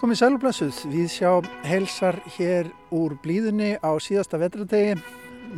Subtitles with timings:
[0.00, 1.28] Komið sælublassuð, við sjá
[1.68, 4.94] helsar hér úr blíðunni á síðasta vetradegi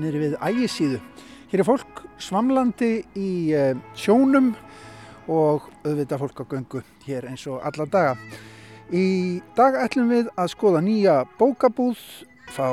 [0.03, 0.99] niður við ægisíðu.
[1.53, 4.51] Hér er fólk svamlandi í eh, sjónum
[5.31, 8.19] og auðvitað fólk á göngu hér eins og alla daga.
[8.91, 12.03] Í dag ætlum við að skoða nýja bókabúð,
[12.51, 12.67] fá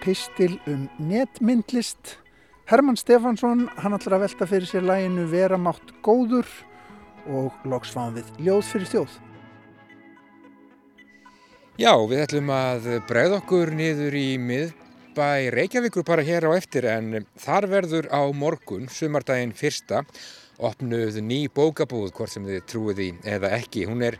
[0.00, 2.16] pistil um netmyndlist.
[2.72, 6.48] Herman Stefansson, hann ætlar að velta fyrir sér læginu Vera mátt góður
[7.28, 9.24] og loks fáum við ljóð fyrir þjóð.
[11.80, 17.24] Já, við ætlum að bregða okkur niður í miðbæ Reykjavíkur bara hér á eftir en
[17.40, 20.02] þar verður á morgun, sumardaginn fyrsta,
[20.60, 23.86] opnuð ný bókabúð, hvort sem þið trúið í eða ekki.
[23.88, 24.18] Hún er,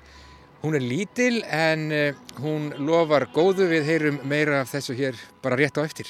[0.64, 5.60] hún er lítil en eh, hún lofar góðu við heyrum meira af þessu hér bara
[5.60, 6.08] rétt á eftir.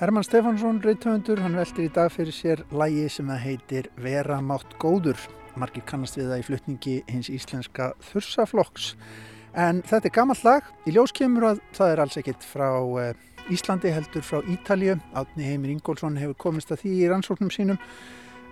[0.00, 4.78] Herman Stefansson, reytöfundur, hann veltir í dag fyrir sér lægi sem það heitir Vera mátt
[4.80, 5.20] góður.
[5.60, 8.94] Markir kannast við það í flutningi hins íslenska þursaflokks.
[9.56, 10.66] En þetta er gammalt lag.
[10.84, 12.68] Í ljós kemur að það er alls ekkit frá
[13.00, 13.14] eh,
[13.52, 14.98] Íslandi heldur frá Ítalju.
[15.16, 17.78] Átni Heimir Ingólfsson hefur komist að því í rannsóknum sínum.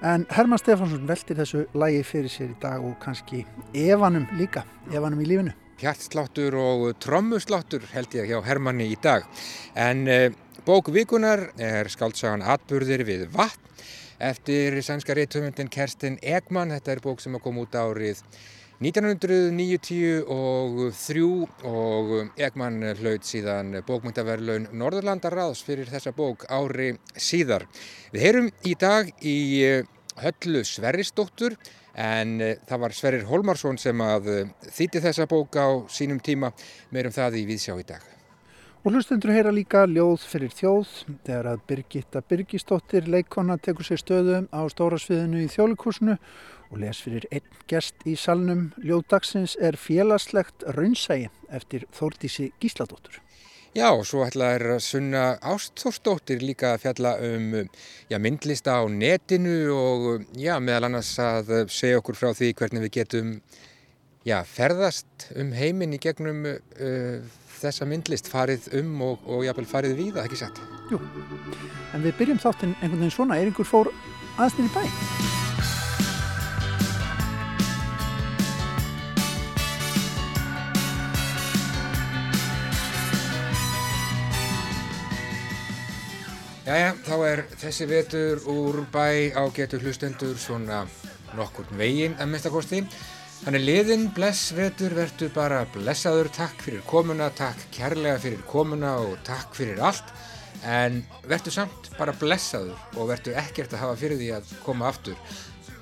[0.05, 3.42] En Herman Stefansson veldir þessu lagi fyrir sér í dag og kannski
[3.77, 5.52] evanum líka, evanum í lífinu.
[5.80, 9.28] Hjartsláttur og trommusláttur held ég hjá Hermanni í dag.
[9.77, 10.30] En eh,
[10.64, 13.61] bók vikunar er skaldsagan Atburðir við vatn
[14.24, 16.72] eftir sænska reytöfundin Kerstin Egman.
[16.78, 18.24] Þetta er bók sem kom út árið
[18.84, 27.64] 1993 og Egman hlaut síðan bókmyndaverlaun Norðurlandaráðs fyrir þessa bók ári síðar.
[28.12, 29.88] Við heyrum í dag í eh,
[30.20, 31.56] höllu Sverrisdóttur
[31.96, 36.52] en eh, það var Sverrir Holmarsson sem að eh, þýtti þessa bók á sínum tíma
[36.92, 38.05] meirum það í Víðsjá í dag.
[38.84, 40.90] Og hlustendur heyra líka ljóð fyrir þjóð
[41.24, 46.18] þegar að Birgitta Birgistóttir leikona tekur sér stöðum á stóra sviðinu í þjóðlikursinu
[46.75, 53.20] og les fyrir einn gest í salnum ljóðdagsins er félagslegt raunsægi eftir Þórdísi Gísladóttur.
[53.75, 57.48] Já, og svo ætlaður Sunna Ástþórsdóttir líka að fjalla um
[58.11, 62.95] já, myndlista á netinu og já, meðal annars að segja okkur frá því hvernig við
[63.01, 63.33] getum
[64.27, 67.18] já, ferðast um heiminn í gegnum uh,
[67.58, 70.61] þessa myndlist, farið um og, og jáfnvel farið við, ekki satt?
[70.92, 71.02] Jú,
[71.95, 73.91] en við byrjum þáttinn einhvern veginn svona, er einhver fór
[74.39, 75.43] aðstæðin í bæ?
[86.64, 90.79] Jæja, þá er þessi vetur úr bæ á getur hlustendur svona
[91.36, 92.79] nokkur veginn að minnstakosti.
[93.42, 99.19] Þannig liðin, bless vetur, verður bara blessaður, takk fyrir komuna, takk kærlega fyrir komuna og
[99.29, 100.08] takk fyrir allt.
[100.64, 105.20] En verður samt bara blessaður og verður ekkert að hafa fyrir því að koma aftur.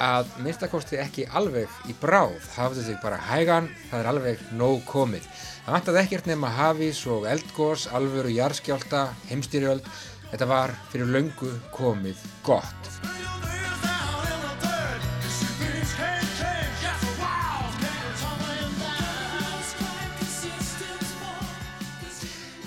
[0.02, 5.30] Að minnstakosti ekki alveg í bráð, hafðu þig bara hægan, það er alveg nóg komið.
[5.62, 9.86] Það vantaði ekkert nema hafís og eldgós, alvöru jarskjálta, heimstyrjöld,
[10.32, 12.88] Þetta var fyrir löngu komið gott.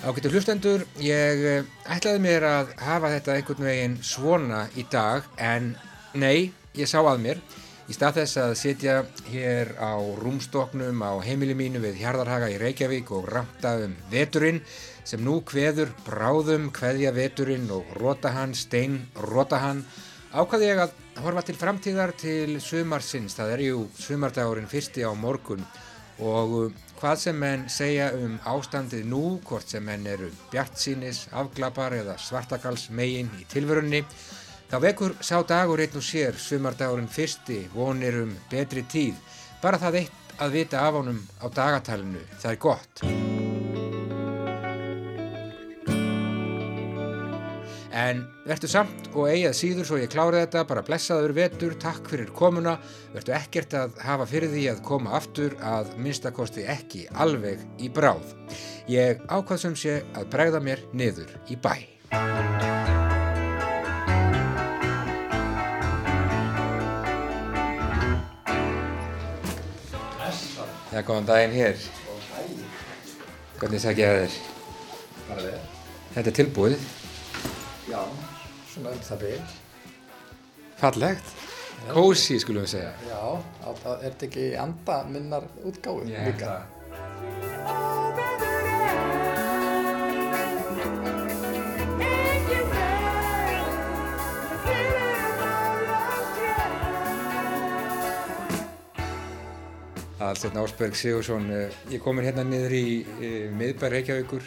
[0.05, 5.71] Ágættu hlustendur, ég eh, ætlaði mér að hafa þetta einhvern veginn svona í dag en
[6.13, 7.41] nei, ég sá að mér.
[7.85, 8.93] Í stað þess að sitja
[9.29, 14.57] hér á rúmstoknum á heimili mínu við Hjardarhaga í Reykjavík og ramta um veturinn
[15.05, 19.83] sem nú kveður bráðum kveðja veturinn og róta hann, stein róta hann,
[20.33, 25.61] ákvaði ég að horfa til framtíðar til sumarsins, það er jú sumardagurinn fyrsti á morgun.
[26.25, 31.27] Og uh, hvað sem menn segja um ástandið nú, hvort sem menn eru bjart sínis,
[31.37, 34.01] afglapar eða svartakals megin í tilvörunni,
[34.71, 39.17] þá vekur sá dagur einn og sér sumardagurinn fyrsti vonir um betri tíð,
[39.61, 43.05] bara það eitt að vita af honum á dagatalinu, það er gott.
[47.95, 52.33] En verður samt og eigað síður svo ég klára þetta, bara blessaður vetur, takk fyrir
[52.35, 52.75] komuna,
[53.15, 58.35] verður ekkert að hafa fyrir því að koma aftur að minnstakosti ekki alveg í bráð.
[58.91, 62.74] Ég ákvað sem sé að bregða mér niður í bæ.
[70.95, 71.81] Það er góðan daginn hér.
[73.59, 74.37] Hvernig segja þér?
[76.13, 76.85] Þetta er tilbúið.
[77.89, 77.99] Já,
[78.71, 79.57] svona um það byrj.
[80.79, 81.35] Fallegt.
[81.89, 82.93] Kósi skulum við segja.
[83.09, 83.19] Já,
[83.83, 86.55] það er þetta ekki anda minnar útgáðu líka.
[100.15, 101.49] Aðalsteinn Ásberg Sigursson.
[101.51, 102.85] eh, Ég komin hérna niður í
[103.19, 104.45] e, miðbær Reykjavíkur,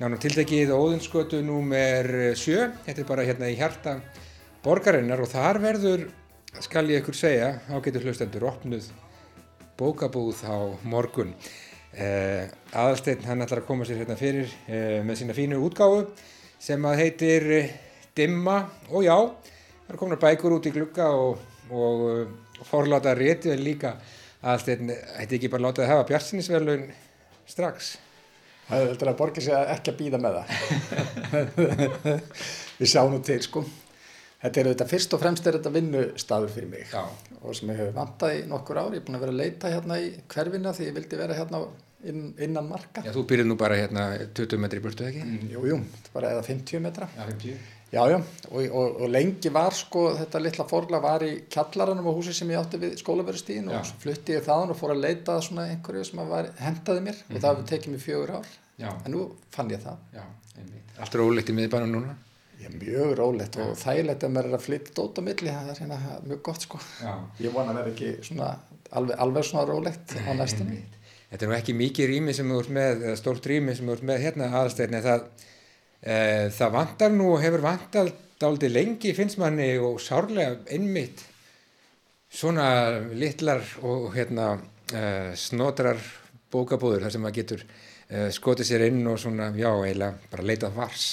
[0.00, 2.70] nánum tiltekið Óðinsgötu númer 7.
[2.86, 3.98] Þetta er bara hérna í hjarta
[4.64, 6.06] borgarinnar og þar verður,
[6.64, 8.88] skal ég ykkur segja, ágætu hlustendur, opnuð
[9.76, 10.56] bókabúð á
[10.88, 11.34] morgun.
[11.92, 16.06] Eh, Aðalsteinn hann ætlar að koma sér hérna fyrir eh, með sína fínu útgáfu
[16.60, 17.74] sem að heitir eh,
[18.16, 19.14] Dimma og já,
[19.84, 23.92] það er komin bækur út í glugga og, og, og forláta rétið líka
[24.38, 26.84] Aðalsteinn, hætti ekki bara látað að hafa bjartsinisverlun
[27.50, 27.96] strax.
[28.68, 30.48] Það er heldur að borgir sig að ekki að býða með það.
[32.78, 33.62] Við sjáum nú til, sko.
[34.38, 37.00] Þetta er auðvitað fyrst og fremst er þetta vinnustadur fyrir mig Já.
[37.40, 38.92] og sem ég hef vantað í nokkur ár.
[38.94, 41.62] Ég er búin að vera að leita hérna í hverfina því ég vildi vera hérna
[42.06, 43.02] inn, innan marka.
[43.02, 44.04] Já, þú byrjið nú bara hérna
[44.38, 45.24] 20 metri burtu, ekki?
[45.26, 45.80] Mm, Jú, jú,
[46.14, 47.08] bara eða 50 metra.
[47.16, 47.58] Já, 50.
[47.88, 48.18] Já, já,
[48.50, 52.50] og, og, og lengi var sko, þetta litla forla var í kjallaranum á húsi sem
[52.52, 53.78] ég átti við skólaverustíðin Já.
[53.78, 57.04] og svo flutti ég þaðan og fór að leita að svona einhverju sem var, hendaði
[57.06, 58.50] mér og það hefur tekið mér fjögur ár.
[58.78, 59.22] Já, En nú
[59.56, 60.02] fann ég það.
[60.18, 60.24] já,
[60.60, 60.92] einmitt.
[61.00, 62.18] Allt er ólegt í miðbænum núna?
[62.58, 65.72] Ég er mjög rólegt og þægilegt að maður er að flytja dót á milli, það
[65.72, 65.98] er hérna
[66.28, 66.80] mjög gott sko.
[67.00, 67.12] Já.
[67.40, 68.48] Ég vona að vera ekki svona,
[68.98, 70.80] alveg, alveg svona rólegt á næstunni.
[71.30, 73.94] Þetta er nú ekki mikið rými sem þú ert með, eða stórt rými sem þú
[73.96, 75.24] ert með hérna aðstæðinni, það,
[75.98, 81.24] það vantar nú og hefur vantar dálítið lengi finnst manni og sárlega einmitt
[82.30, 82.68] svona
[83.16, 84.50] litlar og hérna
[84.92, 86.00] e, snotrar
[86.52, 90.76] bókabúður þar sem maður getur e, skotið sér inn og svona, já, eiginlega bara leitað
[90.76, 91.06] vars.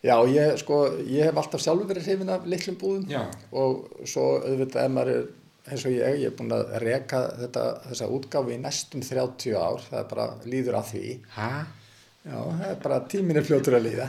[0.00, 3.26] Já, ég, sko, ég hef alltaf sjálfur verið hrifin af litlum búðum Já.
[3.52, 5.26] og svo auðvitað ef maður er
[5.70, 9.84] eins og ég, ég er búin að reka þetta, þessa útgáfi í næstum 30 ár,
[9.84, 11.04] það er bara líður að því.
[11.36, 11.50] Hæ?
[12.20, 14.08] Já, það er bara tímin er fljótur að líða.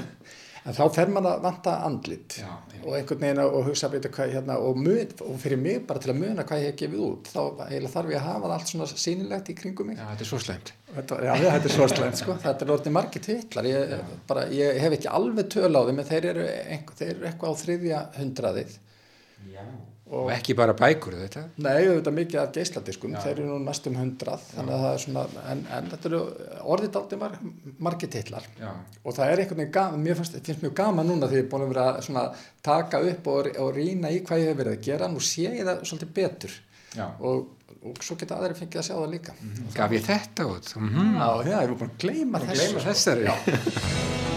[0.61, 2.49] En þá fer mann að vanta andlit Já,
[2.83, 5.79] og einhvern veginn að og hugsa að vita hvað hérna og, mun, og fyrir mig
[5.89, 8.51] bara til að muna hvað ég hef gefið út, þá eiginlega þarf ég að hafa
[8.57, 9.97] allt svona sýnilegt í kringum mig.
[9.97, 10.73] Já, þetta er svo slæmt.
[10.91, 13.95] Þetta, já, þetta er svo slæmt sko, þetta er orðið margir titlar, ég,
[14.29, 17.57] bara, ég hef ekki alveg töl á þeim en þeir eru, einhver, þeir eru eitthvað
[17.57, 18.77] á þriðja hundraðið.
[19.55, 19.65] Já.
[20.11, 21.45] Og, ekki bara bækur þetta?
[21.63, 25.23] Nei, auðvitað mikið af geisladiskum, þeir eru nú næstum hundrað, þannig að það er svona,
[25.53, 26.19] en, en þetta eru
[26.73, 27.37] orðið daldið mar,
[27.87, 28.49] margir titlar.
[28.59, 28.73] Já.
[29.05, 31.53] Og það er einhvern veginn gaman, mér finnst, finnst mjög gaman núna þegar ég er
[31.53, 32.25] búin að vera svona
[32.67, 35.63] taka upp og, og rýna í hvað ég hef verið að gera, nú sé ég
[35.63, 36.59] það svolítið betur
[36.99, 39.37] og, og svo geta aðri fengið að sjá það líka.
[39.77, 40.75] Gaf ég þetta út?
[40.75, 41.15] Mm -hmm.
[41.21, 42.39] Já, já, ég var búin að gleyma.
[42.39, 42.89] Gleyma sko.
[42.89, 44.29] þessari.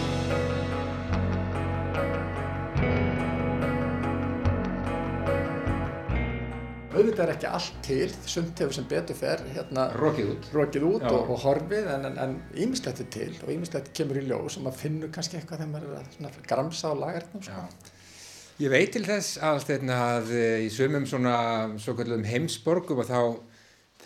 [7.14, 10.46] Auðvitað er ekki allt til, sumt hefur sem betur fer hérna Rokið út.
[10.54, 14.64] rokið út og, og horfið en, ímislegt er til og ímislegt kemur í ljós og
[14.66, 17.66] maður finnur kannski eitthvað þegar maður er að gramsa á lagarnum sko.
[18.62, 21.36] Ég veit til þess aðalsteinn að eh, í sumum svona
[21.82, 23.20] svo heimsborgum og þá,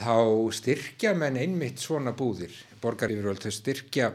[0.00, 0.16] þá
[0.60, 2.52] styrkja menn einmitt svona búðir.
[2.82, 4.12] Borgar yfirvöld þau styrkja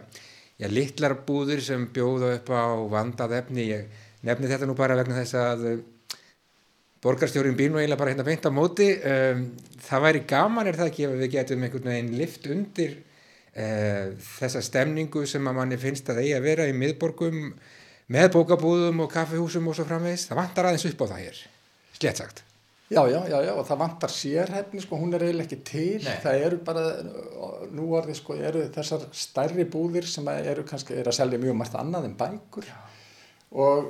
[0.58, 3.70] já, litlar búðir sem bjóða upp á vandað efni.
[3.74, 5.84] Ég nefni þetta nú bara vegna þess að eh,
[7.04, 8.90] borgarstjórin býr nú eiginlega bara hérna beint á móti.
[9.04, 9.46] Um,
[9.84, 14.64] það væri gaman er það ekki ef við getum einhvern veginn lift undir uh, þessa
[14.64, 17.44] stemningu sem að manni finnst að eigi að vera í miðborgum
[18.14, 20.30] með bókabúðum og kaffihúsum og svo framvegis.
[20.32, 21.46] Það vantar aðeins upp á það hér,
[22.00, 22.44] slett sagt.
[22.94, 26.18] Já, já, já, já, og það vantar sérhefni, sko, hún er eiginlega ekki til, Nei.
[26.22, 26.84] það eru bara,
[27.74, 31.78] nú orðið, sko, eru þessar stærri búðir sem eru kannski, eru að selja mjög margt
[31.80, 32.76] annað en bækur já.
[33.64, 33.88] og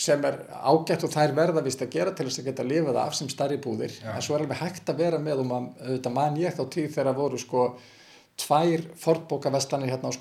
[0.00, 3.16] sem er ágætt og þær verða vist að gera til þess að geta lifað af
[3.18, 4.14] sem stærri búðir, Já.
[4.16, 6.94] en svo er alveg hægt að vera með og man, auðvitað man ég þá tíð
[6.94, 7.64] þegar voru, sko,
[8.40, 10.16] tvær fornbókavestanir hérna á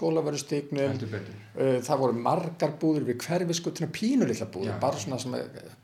[1.14, 1.38] betur.
[1.56, 4.80] Uh, það voru margar búður við hverfiskutuna pínulilla búður, Já.
[4.82, 5.38] bara svona sem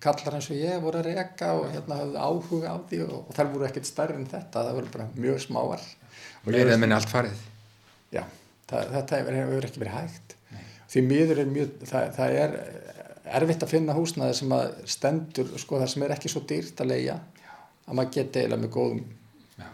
[0.04, 3.38] kallar eins og ég voru að reka og hérna hafði áhuga á því og, og
[3.38, 5.86] þær voru ekkert stærri en þetta, það voru bara mjög smáar
[6.46, 7.40] Og leiðið minn allt farið.
[8.12, 8.24] já,
[8.68, 10.36] það, þetta hefur, hefur ekki verið hægt
[10.92, 12.58] því miður er mjög það, það er
[13.40, 16.92] erfitt að finna húsnaði sem að stendur, sko það sem er ekki svo dýrt að
[16.94, 17.16] leia
[17.86, 19.04] að maður geti eiginlega með góðum
[19.56, 19.66] Já.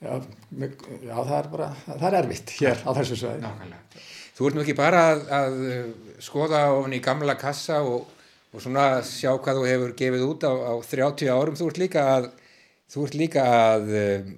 [0.00, 0.12] já,
[0.50, 4.02] með, já það er bara það er erfitt hér á þessu sveið Nákvæmlega.
[4.34, 8.08] Þú ert nú ekki bara að, að uh, skoða ofin í gamla kassa og,
[8.50, 11.54] og svona sjá hvað þú hefur gefið út á, á 30 árum.
[11.54, 12.26] Þú ert líka að,
[12.90, 14.32] þú ert líka að uh,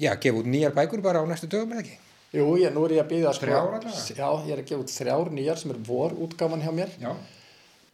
[0.00, 1.98] já, gefa út nýjar bækur bara á næstu dögum eða ekki?
[2.32, 3.52] Jú, ég, nú er ég að býða sko?
[3.52, 7.12] Já, ég er að gefa út þrjár nýjar sem er vor útgáfan hjá mér Já.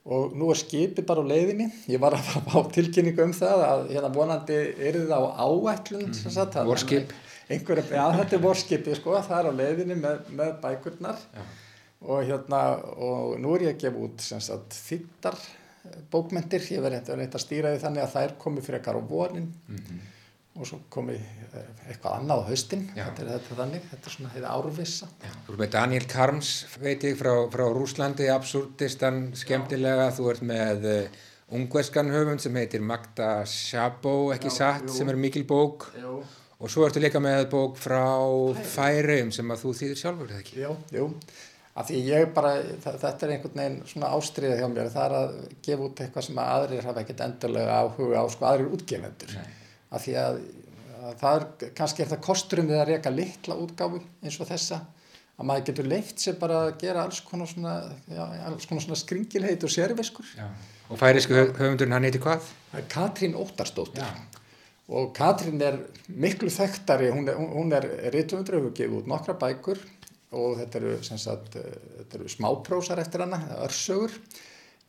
[0.09, 3.83] Og nú er skipið bara á leiðinni ég var að fá tilkynningu um það að
[3.93, 7.13] hérna vonandi er það á áætlun sem sagt, að- Vorskip.
[7.51, 11.43] einhverja, já þetta er vorskipið sko það er á leiðinni með, með bækurnar Já.
[12.09, 12.61] og hérna
[12.97, 15.39] og nú er ég að gefa út sagt þittar
[16.13, 19.53] bókmentir, ég verði eitthvað að stýra því þannig að þær komi fyrir ekkar á vorin
[19.69, 20.01] Mhm.
[20.59, 22.85] Og svo komi eh, eitthvað annað á haustin.
[22.97, 27.07] Þetta er þetta þannig, þetta er svona hefði áruvissa Þú ert með Daniel Karms veit
[27.07, 31.21] ég frá, frá Rúslandi absurdistan skemmtilega, þú ert með uh,
[31.59, 34.97] ungverskan höfund sem heitir Magda Sjabó, ekki Já, satt jú.
[34.99, 35.89] sem er mikil bók.
[35.99, 36.21] Jú.
[36.59, 38.03] og svo ertu líka með bók frá
[38.67, 40.57] Færeim sem að þú þýðir sjálfur, eða ekki?
[40.59, 41.05] Jú, jú,
[41.79, 45.37] af því ég bara, þetta er einhvern veginn svona ástriða hjá mér, það er að
[45.69, 49.37] gefa út eitthvað sem að aðrir hafa ekkert endurlega áhuga á, sko aðrir útgefendur.
[49.91, 50.39] Af því að,
[51.09, 54.81] að það er, kannski það kosturum við að reyka litla útgáfu eins og þessa,
[55.39, 57.77] að maður getur leift sér bara að gera alls konar svona,
[58.11, 60.33] já, alls konar svona skringilheit og sérviskur.
[60.89, 62.49] Og færisku hö- höfundurinn, hann heiti hvað?
[62.93, 64.05] Katrín Óttarsdóttir.
[64.89, 65.77] Og Katrín er
[66.09, 69.83] miklu þekktari, hún er, hún er ritumundur, hefur gefið út nokkra bækur
[70.33, 74.13] og þetta eru, sagt, eh, þetta eru smáprósar eftir hana, örsögur.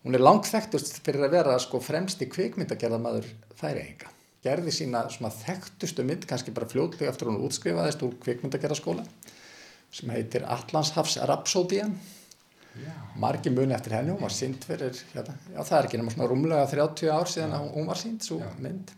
[0.03, 3.27] Hún er langþekktust fyrir að vera sko fremst í kvikmyndagerðamaður
[3.60, 4.08] færiðinga.
[4.43, 9.03] Gerði sína svona þekktustu mynd, kannski bara fljótlega eftir hún útskrifaðist úr kvikmyndagerðaskóla
[9.91, 11.96] sem heitir Allandshafs Rhapsodian.
[13.19, 16.27] Margi muni eftir henni, hún var sínd fyrir, hérna, já það er ekki nema svona
[16.31, 18.91] rúmlega 30 ár síðan að hún- var sínd, svo mynd.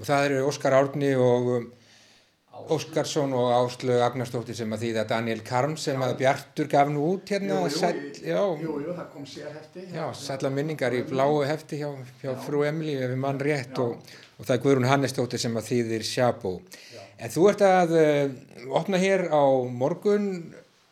[0.00, 1.68] Og það eru Óskar Árni og um,
[2.74, 7.30] Óskarsson og Áslögu Agnarsdóttir sem að þýða Daniel Karm sem að Bjartur gaf nú út
[7.30, 9.84] hérna já, jú, jú, það kom sér hefti.
[9.94, 11.92] já, sælla minningar í bláu hefti hjá,
[12.24, 14.00] hjá frú Emilí ef við mann rétt og,
[14.38, 16.52] og það er Guðrún Hannesdóttir sem að þýðir Sjabó
[17.18, 18.24] en þú ert að uh,
[18.78, 19.42] opna hér á
[19.82, 20.28] morgun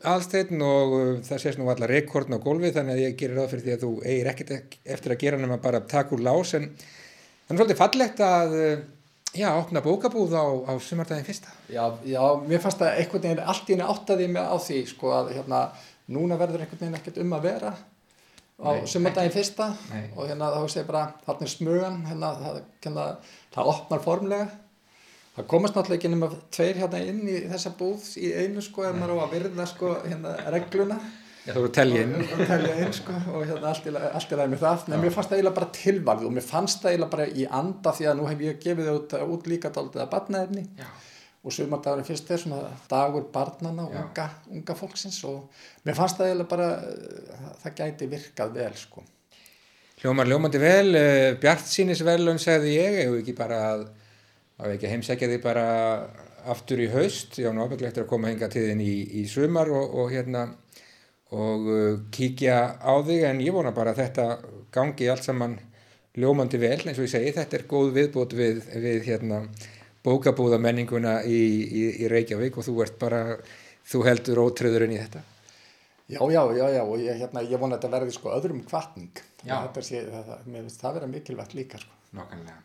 [0.07, 3.53] aðstegn og uh, það sést nú allar rekordn á gólfið þannig að ég gerir ráð
[3.55, 6.53] fyrir því að þú eigir ekkert ek- eftir að gera nema bara taka úr lás
[6.59, 8.77] en það er svolítið fallegt að uh,
[9.37, 11.51] já, opna bókabúð á, á sumardaginn fyrsta.
[11.71, 15.11] Já, já, mér fannst að einhvern veginn allt í henni áttaði mig á því, sko,
[15.13, 15.59] að hérna,
[16.17, 17.73] núna verður einhvern veginn ekkert um að vera
[18.57, 20.07] á Nei, sumardaginn fyrsta Nei.
[20.17, 23.05] og hérna þá veist ég bara, þarna er smugan, hérna, það, hérna,
[23.57, 24.49] það opnar formlega.
[25.37, 28.97] Það komast náttúrulega ekki nema tveir hérna inn í þessa búð í einu, sko, ef
[28.97, 30.97] maður á að virða, sko, hérna, regluna.
[31.47, 34.51] Já, þú eru að telja inn og telja inn sko og hérna allt í ræði
[34.51, 37.27] með það en mér fannst það eiginlega bara tilvalið og mér fannst það eiginlega bara
[37.31, 40.89] í anda því að nú hef ég gefið það út, út líka dálítið að Já.
[41.47, 42.59] Og sumardagurinn fyrst er svona
[42.91, 44.01] dagur barnana, Já.
[44.03, 45.45] unga, unga fólksins og
[45.87, 49.05] mér fannst það eiginlega bara uh, það gæti virkað vel sko.
[50.03, 53.87] Hljómar ljómandi vel, uh, Bjart sínisvelun segði ég, ef ekki bara að,
[54.59, 55.67] að ekki heimsækja því bara
[56.51, 59.71] aftur í haust, já nú ábygglegt er að koma hinga til þinn í, í sumar
[59.71, 60.49] og, og hérna
[61.37, 64.27] og uh, kíkja á þig en ég vona bara að þetta
[64.75, 65.57] gangi allt saman
[66.17, 66.79] ljómandi vel.
[66.83, 69.45] Eins og ég segi, þetta er góð viðbót við, við hérna
[70.07, 73.23] bókabúða menninguna í, í, í Reykjavík og þú ert bara,
[73.91, 75.25] þú heldur ótröðurinn í þetta.
[76.07, 79.23] Já, já, já, já og ég, hérna, ég vona að þetta verði sko öðrum kvartning
[79.43, 82.61] þetta sé, það, það, það vera mikilvægt líka sko Nákvæmlega.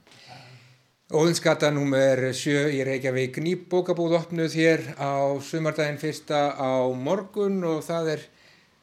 [1.11, 7.81] Óðinsgata númer 7 í Reykjavík ný bókabúð opnuð hér á sumardaginn fyrsta á morgun og
[7.83, 8.27] það er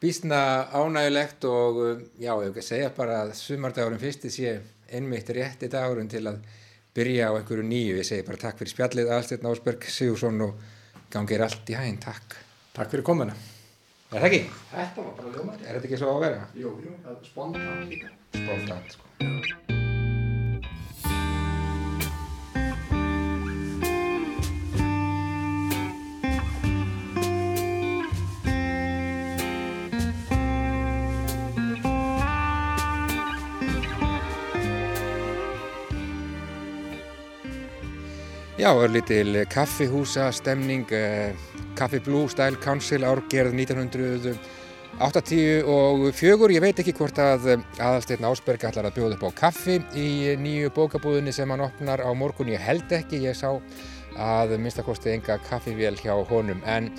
[0.03, 0.41] býstna
[0.75, 1.79] ánægulegt og
[2.19, 4.53] já, ég hef ekki segja bara að sumardagurinn fyrsti sé
[4.91, 6.43] einmitt rétti dagurinn til að
[6.95, 7.97] byrja á einhverju nýju.
[8.01, 10.61] Ég segi bara takk fyrir spjallið Alsteinn Ásberg Sigursson og
[11.13, 12.37] gangir allt í hæginn, takk.
[12.79, 13.33] Takk fyrir komuna
[14.09, 14.39] Er það ekki?
[14.71, 16.45] Þetta var bara ljómandi Er þetta ekki svo að vera?
[16.57, 19.78] Jú, jú, það er spontan líka Spontant, sko.
[38.59, 41.33] Já, örlítil kaffihúsa stemning, eh,
[41.75, 46.51] Kaffi Blue Style Council árgerð 1980 og fjögur.
[46.51, 50.69] Ég veit ekki hvort að aðalsteinn Ásberg ætlar að bjóða upp á kaffi í nýju
[50.75, 52.51] bókabúðinni sem hann opnar á morgun.
[52.51, 53.61] Ég held ekki, ég sá
[54.17, 56.61] að minnstakosti enga kaffivél hjá honum.
[56.65, 56.91] En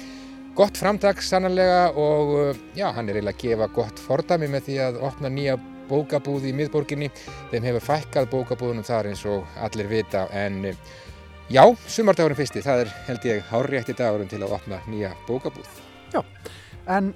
[0.55, 5.03] gott framtak sannarlega og já, hann er eiginlega að gefa gott fordæmi með því að
[5.03, 7.11] opna nýja bókabúð í miðborginni.
[7.53, 10.65] Þeim hefur fækkað bókabúðunum þar eins og allir vita en
[11.51, 15.67] Já, sumardagurinn fyrsti, það er held ég hárrétti dagurinn til að opna nýja bókabúð.
[16.87, 17.09] En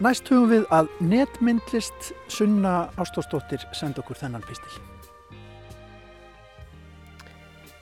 [0.00, 4.72] næst hugum við að netmyndlist Sunna Ástórsdóttir senda okkur þennan pistil.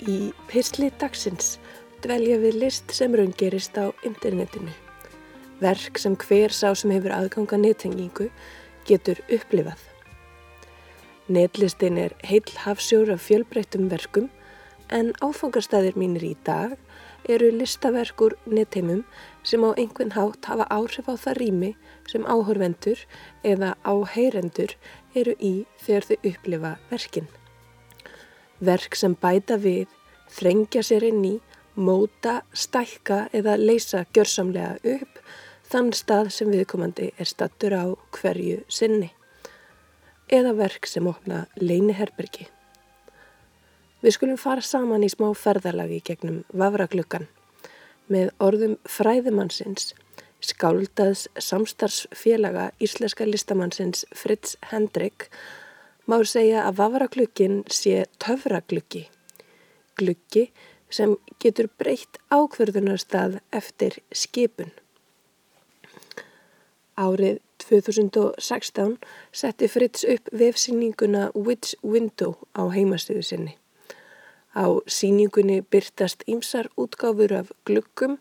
[0.03, 0.17] Í
[0.51, 1.61] pisli dagsins
[2.03, 4.75] dvelja við list sem raungerist á internetinu.
[5.63, 8.33] Verk sem hver sá sem hefur aðganga nettengingu
[8.91, 9.79] getur upplifað.
[11.31, 14.27] Netlistin er heill hafsjór af fjölbreyttum verkum
[14.91, 16.77] en áfangastæðir mínir í dag
[17.31, 19.03] eru listaverkur netheimum
[19.47, 21.71] sem á einhvern hátt hafa áhrif á það rými
[22.11, 23.05] sem áhorvendur
[23.45, 24.75] eða áheyrendur
[25.15, 25.53] eru í
[25.85, 27.29] þegar þau upplifa verkin.
[28.61, 29.89] Verk sem bæta við,
[30.29, 31.37] þrengja sér inn í,
[31.77, 35.23] móta, stækka eða leysa gjörsamlega upp
[35.71, 37.85] þann stað sem viðkomandi er stattur á
[38.17, 39.13] hverju sinni
[40.31, 42.47] eða verk sem opna leiniherbergi.
[44.01, 47.27] Við skulum fara saman í smá ferðalagi gegnum vafragluggan
[48.11, 49.93] með orðum fræðimannsins,
[50.41, 55.29] skáldaðs samstarfsfélaga íslenska listamannsins Fritz Hendrik
[56.09, 59.05] má segja að vafraglugin sé töfragluggi,
[60.01, 60.49] gluggi
[60.89, 64.73] sem getur breytt ákverðunarstað eftir skipun.
[66.97, 68.97] Árið 2016
[69.31, 73.60] setti Fritz upp vefsýninguna Which Window á heimastöðu sinni.
[74.55, 78.19] Á síningunni byrtast ímsar útgáfur af gluggum,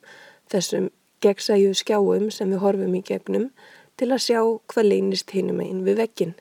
[0.52, 0.90] þessum
[1.24, 3.50] gegnsæju skjáum sem við horfum í gegnum,
[3.98, 4.40] til að sjá
[4.72, 6.36] hvað leynist hinum einn við vekkin.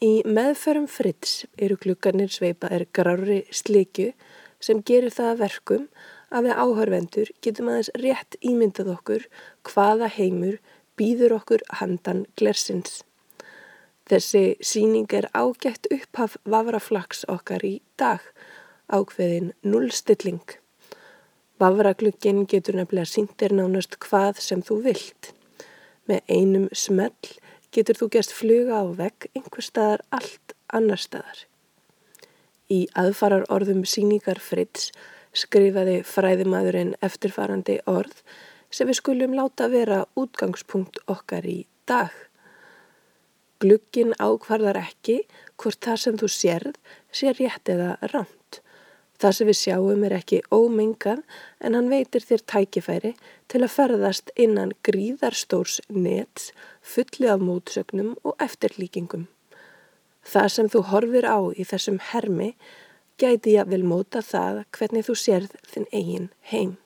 [0.00, 4.14] Í meðferðum Fritz eru gluggarnir sveipaðir grári slikju
[4.60, 5.86] sem gerir það verkum
[6.30, 9.26] að við áhörvendur getum aðeins rétt ímyndað okkur
[9.68, 10.56] hvaða heimur
[10.96, 13.02] býður okkur handan glersins.
[14.10, 18.24] Þessi síning er ágætt upphaf vafraflags okkar í dag,
[18.90, 20.56] ákveðin nullstilling.
[21.62, 25.28] Vafraglugginn getur nefnilega síndir nánast hvað sem þú vilt.
[26.10, 27.36] Með einum smell
[27.70, 31.44] getur þú gæst fluga á vegg einhver staðar allt annar staðar.
[32.66, 34.90] Í aðfarar orðum síningar Fritz
[35.38, 38.24] skrifaði fræðimadurinn eftirfarandi orð
[38.74, 42.10] sem við skulum láta vera útgangspunkt okkar í dag.
[43.60, 45.18] Glugginn ákvarðar ekki
[45.60, 46.76] hvort það sem þú sérð
[47.12, 48.60] sé rétt eða rámt.
[49.20, 51.20] Það sem við sjáum er ekki ómengað
[51.60, 53.10] en hann veitir þér tækifæri
[53.52, 59.26] til að ferðast innan gríðarstórs nets fulli af mótsögnum og eftirlíkingum.
[60.24, 62.54] Það sem þú horfir á í þessum hermi
[63.20, 66.78] gæti ég að vil móta það hvernig þú sérð þinn eigin heim.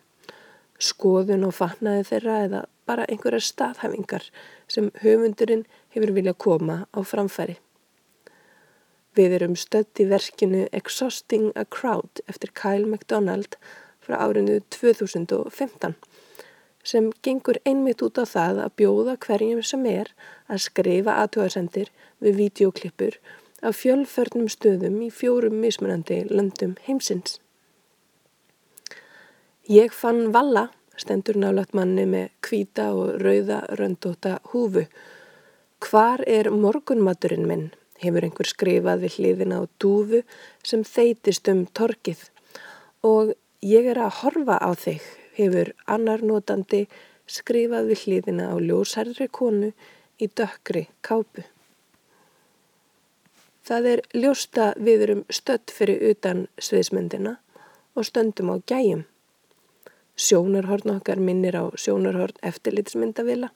[0.81, 4.27] Skoðun og fatnaði þeirra eða bara einhverja staðhæfingar
[4.67, 7.55] sem höfundurinn hefur viljað koma á framfæri.
[9.15, 13.55] Við erum stödd í verkinu Exhausting a Crowd eftir Kyle MacDonald
[14.03, 15.95] frá árinu 2015
[16.83, 20.11] sem gengur einmitt út á það að bjóða hverjum sem er
[20.47, 23.17] að skrifa aðtöðarsendir við videoklippur
[23.61, 27.39] af fjölförnum stöðum í fjórum mismunandi löndum heimsins.
[29.69, 34.87] Ég fann valla, stendur nálat manni með kvíta og rauða röndóta húfu.
[35.81, 37.69] Hvar er morgunmaturinn minn?
[38.01, 40.21] hefur einhver skrifað við hliðina á dúfu
[40.65, 42.23] sem þeitist um torkið
[43.05, 43.33] og
[43.65, 45.01] ég er að horfa á þig,
[45.41, 46.85] hefur annar notandi
[47.29, 49.71] skrifað við hliðina á ljósærri konu
[50.21, 51.45] í dökkri kápu.
[53.67, 57.37] Það er ljósta við erum stött fyrir utan sviðsmyndina
[57.95, 59.05] og stöndum á gæjum.
[60.15, 63.51] Sjónarhorn okkar minnir á sjónarhorn eftirlitsmyndavila.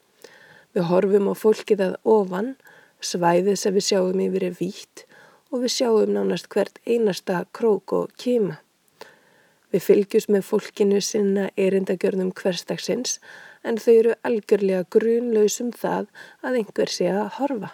[0.73, 2.55] Við horfum á fólkið að ofan
[3.05, 5.03] Svæðið sem við sjáum yfir er vítt
[5.51, 8.57] og við sjáum nánast hvert einasta krók og kima.
[9.75, 13.17] Við fylgjum með fólkinu sinna erindagjörnum hverstagsins
[13.67, 16.05] en þau eru algjörlega grunlausum það
[16.47, 17.71] að einhver sé að horfa.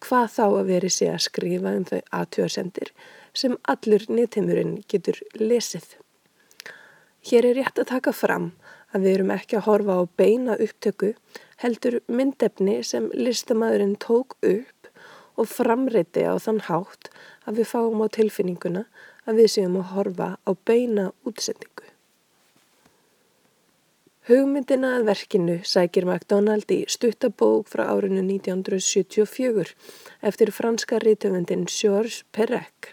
[0.00, 2.94] Hvað þá að veri sé að skrifa um þau aðtjóðsendir
[3.36, 5.98] sem allur nýttimurinn getur lesið.
[7.28, 8.48] Hér er rétt að taka fram
[8.96, 11.12] að við erum ekki að horfa á beina upptöku
[11.60, 14.88] heldur myndefni sem listamæðurinn tók upp
[15.36, 17.12] og framreiti á þann hátt
[17.48, 18.84] að við fáum á tilfinninguna
[19.28, 21.86] að við séum að horfa á beina útsendingu.
[24.28, 29.72] Hugmyndina að verkinu sækir MacDonald í stuttabók frá árinu 1974
[30.30, 32.92] eftir franska rítumundin Georges Perec.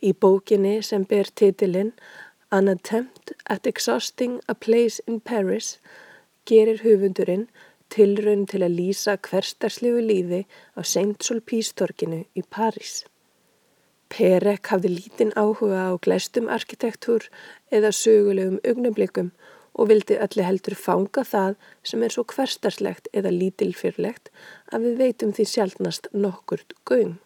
[0.00, 1.92] Í bókinni sem ber titilinn
[2.50, 5.76] An Attempt at Exhausting a Place in Paris
[6.48, 7.44] gerir hufundurinn
[7.92, 13.02] tilraun til að lýsa hverstarslegu lífi á Saint-Sulpice-torkinu í París.
[14.12, 17.28] Perek hafði lítinn áhuga á glæstum arkitektúr
[17.74, 19.30] eða sögulegum augnablikum
[19.78, 24.30] og vildi öllu heldur fanga það sem er svo hverstarslegt eða lítilfyrlegt
[24.72, 27.18] að við veitum því sjálfnast nokkurt göng.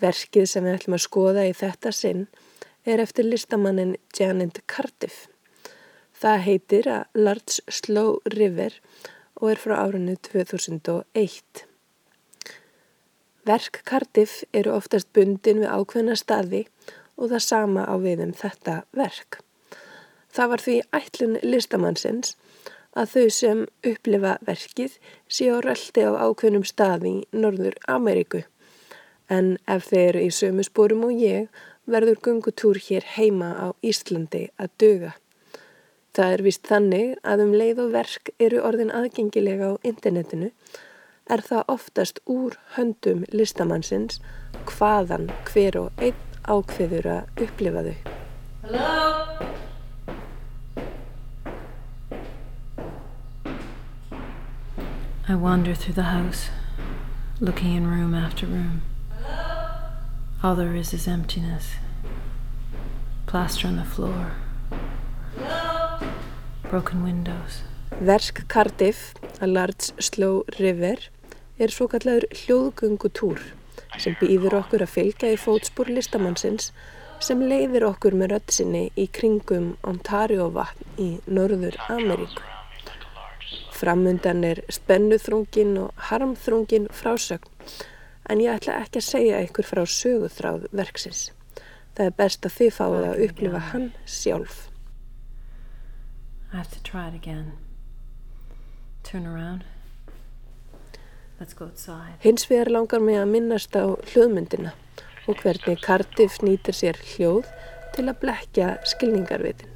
[0.00, 2.26] Verkið sem við ætlum að skoða í þetta sinn
[2.84, 5.28] er eftir listamannin Janet Cardiff.
[6.14, 8.80] Það heitir að Large Slow River
[9.40, 11.64] og er frá árunnu 2001.
[13.44, 16.64] Verk Cardiff eru oftast bundin við ákveðna staði
[17.16, 19.43] og það sama á við um þetta verk.
[20.34, 22.34] Það var því ætlun listamannsins
[22.98, 24.96] að þau sem upplifa verkið
[25.30, 28.42] sé á röldi á ákveðnum staði í Norður Ameríku
[29.30, 34.48] en ef þeir eru í sömu spórum og ég verður gungutúr hér heima á Íslandi
[34.58, 35.12] að döga.
[36.14, 40.52] Það er vist þannig að um leið og verk eru orðin aðgengilega á internetinu
[41.30, 44.20] er það oftast úr höndum listamannsins
[44.68, 47.96] hvaðan hver og einn ákveður að upplifa þau.
[48.64, 49.63] Hello?
[55.26, 56.50] I wander through the house,
[57.40, 58.82] looking in room after room.
[60.42, 61.76] All there is is emptiness.
[63.24, 64.32] Plaster on the floor.
[66.68, 67.62] Broken windows.
[68.02, 70.96] Versk Cardiff, A Large Slow River,
[71.58, 73.40] er svo kallaður hljóðgöngutúr
[73.96, 76.68] sem býður okkur að fylgja í fótspúr listamannsins
[77.24, 82.53] sem leiðir okkur með röttsinni í kringum Ontario vatn í Norður Ameríku.
[83.84, 87.50] Framundan er spennuþrungin og harmþrungin frásögn
[88.32, 91.26] en ég ætla ekki að segja ykkur frá söguþráð verksins.
[91.92, 94.62] Það er best að þið fáið að upplifa hann sjálf.
[96.48, 97.52] I have to try it again.
[99.02, 99.68] Turn around.
[101.38, 102.16] Let's go outside.
[102.24, 104.72] Hins vegar langar mig að minnast á hljóðmyndina
[105.28, 107.52] og hvernig Cardiff nýtir sér hljóð
[107.92, 109.73] til að blekja skilningarvitin.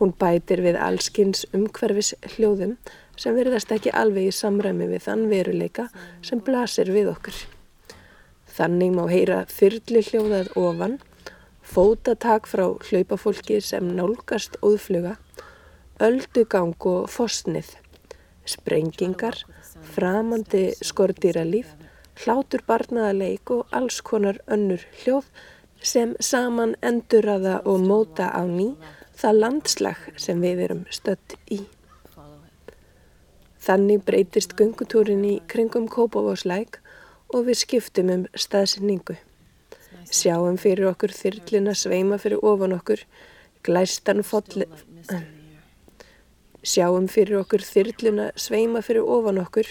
[0.00, 2.76] Hún bætir við allskins umhverfis hljóðum
[3.20, 5.88] sem verðast ekki alveg í samræmi við þann veruleika
[6.22, 7.36] sem blasir við okkur.
[8.54, 10.98] Þannig má heyra þyrli hljóðað ofan,
[11.62, 15.16] fótatak frá hlaupafólki sem nálgast óðfluga,
[16.02, 17.72] öldugang og fosnið,
[18.46, 19.40] sprengingar,
[19.94, 21.70] framandi skordýralíf,
[22.22, 25.30] hlátur barnaðaleik og alls konar önnur hljóð
[25.84, 28.72] sem saman enduraða og móta á ný
[29.18, 31.62] það landslag sem við erum stött í.
[33.64, 36.80] Þannig breytist gungutúrin í kringum Kópavóslæk
[37.32, 39.16] og við skiptum um staðsynningu.
[40.12, 43.00] Sjáum fyrir okkur þyrlina sveima fyrir ofan okkur,
[43.64, 44.68] glæstan fotli...
[46.64, 49.68] Sjáum fyrir okkur þyrlina sveima fyrir ofan okkur,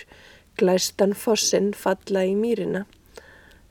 [0.58, 2.88] glæstan fossin falla í mýrina.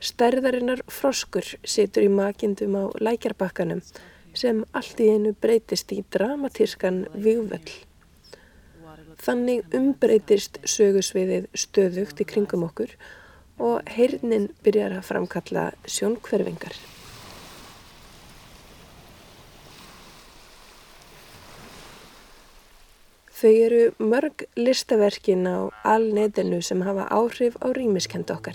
[0.03, 3.83] Stærðarinnar froskur situr í makindum á lækjarbakkanum
[4.35, 7.75] sem allt í einu breytist í dramatískan vigvöll.
[9.23, 12.97] Þannig umbreytist sögusviðið stöðugt í kringum okkur
[13.63, 16.75] og heyrnin byrjar að framkalla sjónkverfingar.
[23.43, 28.55] Þau eru mörg listaverkin á alnetinu sem hafa áhrif á rýmiskend okkar.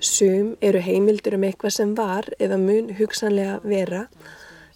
[0.00, 4.06] Sum eru heimildur um eitthvað sem var eða mun hugsanlega vera,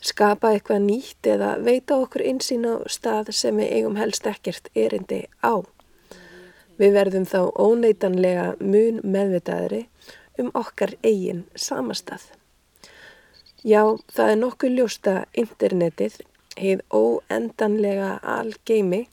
[0.00, 5.26] skapa eitthvað nýtt eða veita okkur einsýn á stað sem við eigum helst ekkert erindi
[5.44, 5.60] á.
[6.80, 9.84] Við verðum þá óneitanlega mun meðvitaðri
[10.40, 12.22] um okkar eigin samastað.
[13.60, 16.22] Já, það er nokkuð ljósta internetið
[16.56, 19.04] heið óendanlega algeimi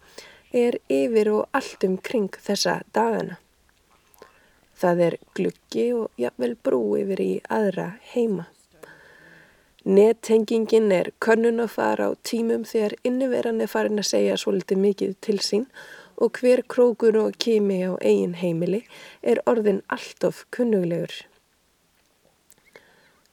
[0.56, 3.38] er yfir og allt um kring þessa dagana.
[4.78, 8.48] Það er gluggi og jafnvel brú yfir í aðra heima.
[9.88, 15.14] Nettengingin er könnun að fara á tímum þegar inniveran er farin að segja svolítið mikið
[15.24, 15.64] til sín
[16.20, 18.82] og hver krókur og kimi á eigin heimili
[19.24, 21.16] er orðin alltof kunnuglegur.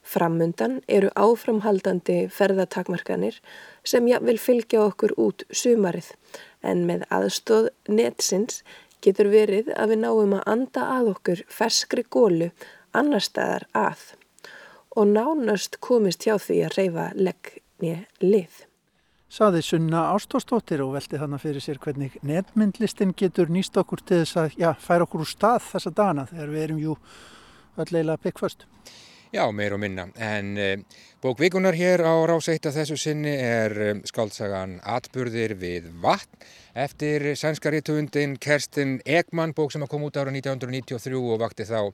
[0.07, 3.43] Framundan eru áframhaldandi ferðatakmarkanir
[3.83, 6.15] sem jáfnvel fylgja okkur út sumarið
[6.63, 8.63] en með aðstóð netsins
[9.03, 12.55] getur verið að við náum að anda að okkur ferskri gólu
[12.95, 14.13] annar staðar að
[14.95, 18.65] og nánast komist hjá því að reyfa leggni lið.
[19.35, 24.39] Saði Sunna Ástóstóttir og velti þannig fyrir sér hvernig netmyndlistin getur nýst okkur til þess
[24.39, 26.95] að já, færa okkur úr stað þessa dana þegar við erum jú
[27.83, 28.69] öll leila byggföst.
[29.35, 30.05] Já, meir og minna.
[30.15, 36.47] En uh, bókvíkunar hér á ráseitt að þessu sinni er um, skáltsagan Atburðir við vatn
[36.79, 41.91] eftir sænskaritundin Kerstin Ekman, bók sem kom út ára 1993 og vakti þá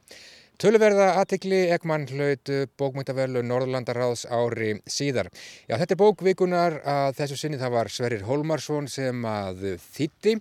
[0.61, 5.31] Töluverða aðtikli Ekman hlaut bókmyndaverlu Norðlandaráðs ári síðar.
[5.65, 10.35] Já, þetta er bókvíkunar að þessu sinni það var Sverrir Holmarsson sem að þýtti.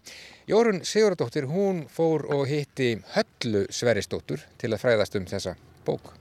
[0.51, 5.55] Jórun Sigurðardóttir, hún fór og hitti Höllu Sverrisdóttur til að fræðast um þessa
[5.87, 6.11] bók.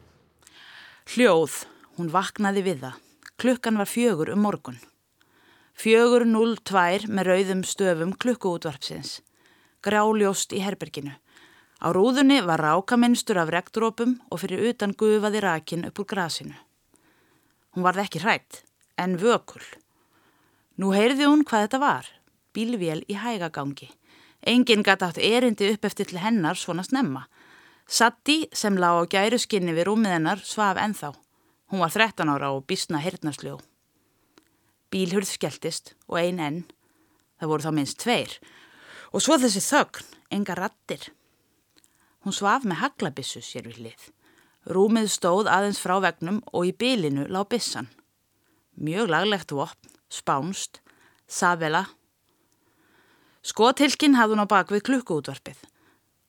[1.17, 1.65] Hljóð,
[1.99, 3.05] hún vaknaði við það.
[3.43, 4.79] Klukkan var fjögur um morgun.
[5.75, 9.25] Fjögur 02 með rauðum stöfum klukkuútvarpsins.
[9.83, 11.19] Gráljóst í herberginu.
[11.79, 16.57] Á rúðunni var rákaminstur af regndrópum og fyrir utan gufaði rakin upp úr grasinu.
[17.75, 18.63] Hún varði ekki hrætt,
[18.99, 19.63] en vökul.
[20.79, 22.09] Nú heyrði hún hvað þetta var.
[22.55, 23.93] Bílvél í hægagangi.
[24.43, 27.29] Engin gæti átt erindi upp eftir til hennar svona snemma.
[27.87, 31.13] Satti sem lág á gæru skinni við rúmið hennar svaf enþá.
[31.71, 33.59] Hún var 13 ára og bísna hirtnarsljó.
[34.91, 36.65] Bílhurð skelltist og ein enn.
[37.39, 38.35] Það voru þá minnst tveir.
[39.13, 41.13] Og svo þessi þögn, enga rattir.
[42.25, 44.09] Hún svaf með haglabissu sér við hlið.
[44.69, 47.89] Rúmið stóð aðeins frá vegnum og í bylinu lág bissan.
[48.77, 50.83] Mjög laglegt vopn, spánst,
[51.27, 51.87] savela.
[53.43, 55.63] Skotilkin hafði hún á bakvið klukkuútvarpið.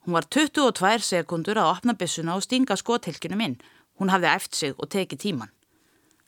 [0.06, 3.58] Hún var 22 sekundur að opna bissuna og stinga skothilkinum inn.
[4.00, 5.52] Hún hafði eft sig og tekið tíman.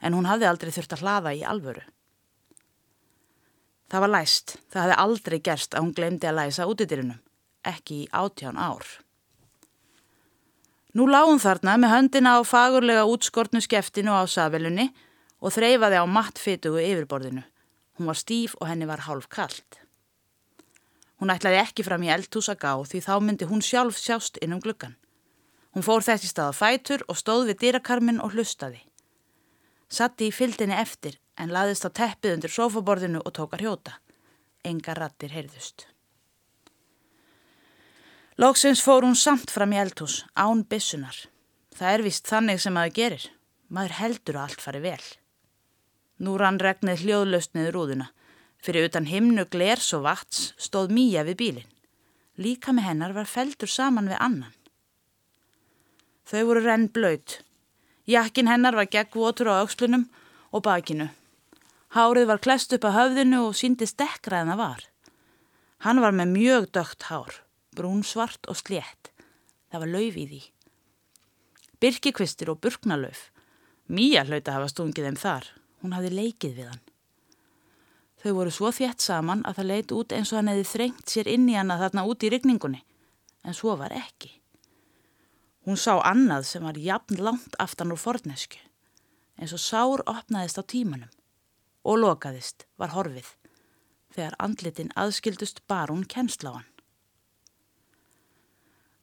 [0.01, 1.85] En hún hafði aldrei þurft að hlaða í alvöru.
[3.89, 4.57] Það var læst.
[4.69, 7.23] Það hafði aldrei gerst að hún glemdi að læsa útidyrinum.
[7.65, 8.85] Ekki í átján ár.
[10.91, 14.89] Nú lág hún þarna með höndina á fagurlega útskortnu skeftinu á safelunni
[15.39, 17.45] og þreyfaði á mattfitugu yfirborðinu.
[17.95, 19.79] Hún var stíf og henni var hálf kallt.
[21.21, 24.57] Hún ætlaði ekki fram í eldhús að gá því þá myndi hún sjálf sjást inn
[24.57, 24.97] um gluggan.
[25.71, 28.81] Hún fór þessi stað á fætur og stóð við dýrakarmin og hlustaði.
[29.87, 33.95] Satti í fyldinni eftir en laðist á teppið undir sofaborðinu og tókar hjóta.
[34.67, 35.90] Enga rattir heyrðust.
[38.41, 41.13] Lóksins fór hún samt fram í eldhús, án bissunar.
[41.77, 43.25] Það er vist þannig sem maður gerir.
[43.69, 45.03] Maður heldur að allt fari vel.
[46.25, 48.07] Nú rann regnið hljóðlaust niður úðuna.
[48.57, 51.75] Fyrir utan himnu glers og vats stóð Míja við bílinn.
[52.41, 54.57] Líka með hennar var feldur saman við annan.
[56.25, 57.43] Þau voru renn blöyt.
[58.09, 60.07] Jakkin hennar var geggvotur á aukslunum
[60.49, 61.11] og bakinu.
[61.93, 64.83] Hárið var klest upp að höfðinu og síndi stekkra en það var.
[65.85, 67.43] Hann var með mjög dögt hár,
[67.75, 69.11] brún svart og slétt.
[69.71, 70.41] Það var lauf í því.
[71.81, 73.29] Birkikvistir og burknalauf.
[73.91, 75.47] Míja hlauta hafa stungið þeim þar.
[75.81, 76.83] Hún hafði leikið við hann.
[78.21, 81.29] Þau voru svo þjætt saman að það leit út eins og hann hefði þrengt sér
[81.31, 82.83] inn í hana þarna út í rigningunni,
[83.41, 84.35] en svo var ekki.
[85.65, 88.61] Hún sá annað sem var jafn langt aftan úr fornesku,
[89.41, 91.09] eins og sár opnaðist á tímanum
[91.81, 93.25] og lokaðist var horfið,
[94.13, 96.70] þegar andlitin aðskildust bar hún kennsla á hann.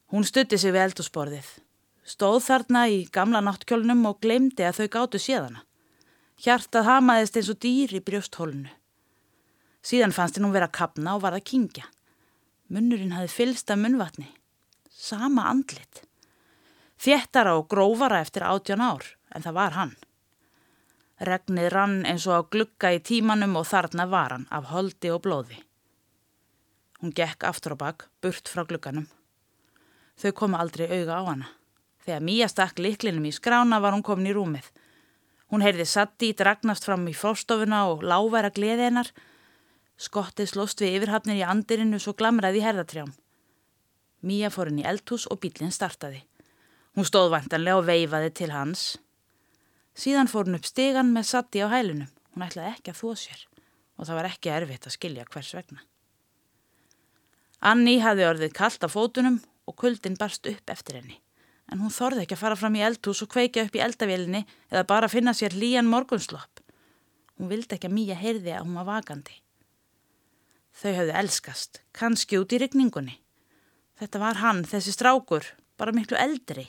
[0.09, 1.49] Hún stutti sig við eldusborðið,
[2.09, 5.65] stóð þarna í gamla náttkjólnum og glemdi að þau gáttu séðana.
[6.41, 8.71] Hjartað hamaðist eins og dýr í brjósthólunu.
[9.85, 11.85] Síðan fannst henn hún vera að kapna og var að kingja.
[12.73, 14.31] Munnurinn hafi fylst af munnvatni.
[14.89, 16.01] Sama andlit.
[16.97, 19.95] Þéttara og grófara eftir átján ár, en það var hann.
[21.21, 25.21] Regnið rann eins og á glugga í tímanum og þarna var hann af holdi og
[25.29, 25.61] blóði.
[27.05, 29.11] Hún gekk aftur á bakk, burt frá glugganum.
[30.19, 31.49] Þau komu aldrei auga á hana.
[32.03, 34.67] Þegar Míja stakk liklinum í skrána var hún komin í rúmið.
[35.53, 39.11] Hún heyrði Satti dragnast fram í fórstofuna og láværa gleði hennar.
[39.99, 43.13] Skottið slóst við yfirhafnir í andirinu svo glamraði í herðatrjám.
[44.27, 46.25] Míja fór henni í eldhús og bílinn startaði.
[46.99, 48.87] Hún stóð vantanlega og veifaði til hans.
[49.95, 52.11] Síðan fór hún upp stegan með Satti á hælunum.
[52.35, 53.45] Hún ætlaði ekki að þó sér
[53.99, 55.81] og það var ekki erfitt að skilja hvers vegna.
[57.67, 61.19] Anni hafði orðið kallt af fótunum og kuldin barst upp eftir henni.
[61.69, 64.87] En hún þorði ekki að fara fram í eldhús og kveika upp í eldavélinni eða
[64.89, 66.63] bara finna sér lían morgunslopp.
[67.37, 69.37] Hún vildi ekki að Míja heyrði að hún var vakandi.
[70.79, 73.19] Þau hafði elskast, kannski út í rigningunni.
[73.99, 75.47] Þetta var hann, þessi strákur,
[75.79, 76.69] bara miklu eldri.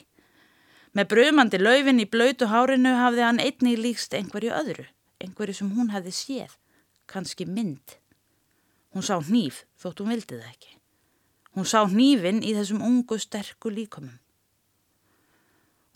[0.98, 4.86] Með brumandi laufin í blöytu hárinu hafði hann einnig líkst einhverju öðru,
[5.22, 6.56] einhverju sem hún hefði séð,
[7.06, 7.96] kannski mynd.
[8.90, 10.79] Hún sá hníf þótt hún vildi það ekki.
[11.56, 14.18] Hún sá hnífin í þessum ungu sterku líkomum.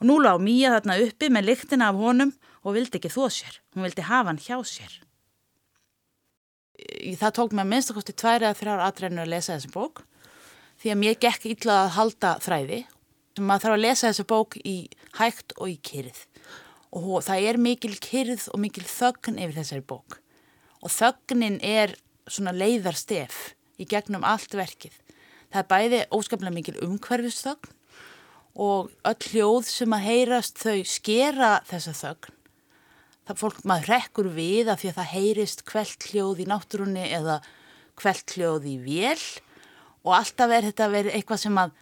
[0.02, 2.32] Og nú lág Míja þarna uppi með lyktina af honum
[2.64, 3.60] og vildi ekki þó sér.
[3.74, 4.96] Hún vildi hafa hann hjá sér.
[7.20, 10.02] Það tók að minnstakosti tværi að þrjára aðræðinu að lesa þessi bók
[10.82, 12.80] því að mér gekk illa að halda þræði.
[13.38, 14.76] Maður þarf að lesa þessi bók í
[15.20, 16.26] hægt og í kyrð
[16.94, 20.20] og það er mikil kyrð og mikil þögn yfir þessari bók
[20.84, 21.94] og þögnin er
[22.28, 24.92] svona leiðarstef í gegnum allt verkið.
[25.54, 27.74] Það er bæði óskaplega mikil umhverfisþögn
[28.64, 32.32] og öll hljóð sem að heyrast þau skera þessa þögn.
[33.24, 37.38] Það fólk maður rekkur við af því að það heyrist kveld hljóð í náttúrunni eða
[38.02, 39.22] kveld hljóð í vél
[40.02, 41.78] og alltaf er þetta verið eitthvað sem að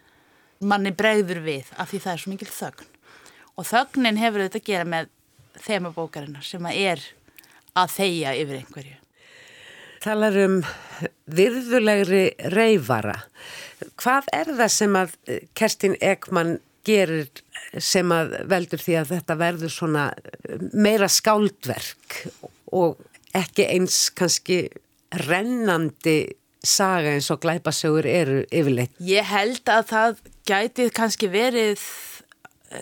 [0.60, 2.90] manni bregður við af því það er svo mikil þögn.
[3.56, 5.12] Og þögnin hefur þetta að gera með
[5.64, 7.06] þemabókarinnar sem að er
[7.72, 9.01] að þeia yfir einhverju.
[10.02, 10.58] Talar um
[11.30, 13.20] virðulegri reyfara.
[14.00, 15.14] Hvað er það sem að
[15.58, 17.28] Kerstin Ekman gerir
[17.78, 20.06] sem að veldur því að þetta verður svona
[20.74, 22.18] meira skáldverk
[22.74, 22.98] og
[23.38, 24.64] ekki eins kannski
[25.22, 26.16] rennandi
[26.66, 28.98] saga eins og glæpasögur eru yfirleitt?
[28.98, 31.86] Ég held að það gætið kannski verið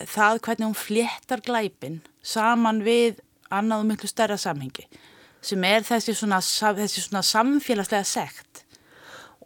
[0.09, 3.21] það hvernig hún fléttar glæpin saman við
[3.53, 4.89] annað og miklu stærra samhengi
[5.45, 8.65] sem er þessi svona, þessi svona samfélagslega sekt.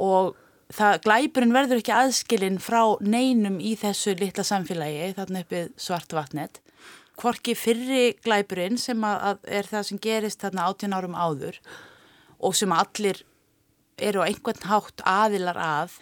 [0.00, 0.35] Og
[0.74, 6.61] það, glæpurinn verður ekki aðskilinn frá neinum í þessu litla samfélagi þarna uppið svart vatnet.
[7.20, 11.61] Hvorki fyrri glæpurinn sem að, að er það sem gerist þarna 18 árum áður
[12.44, 13.22] og sem allir
[14.02, 15.94] eru á einhvern hátt aðilar að.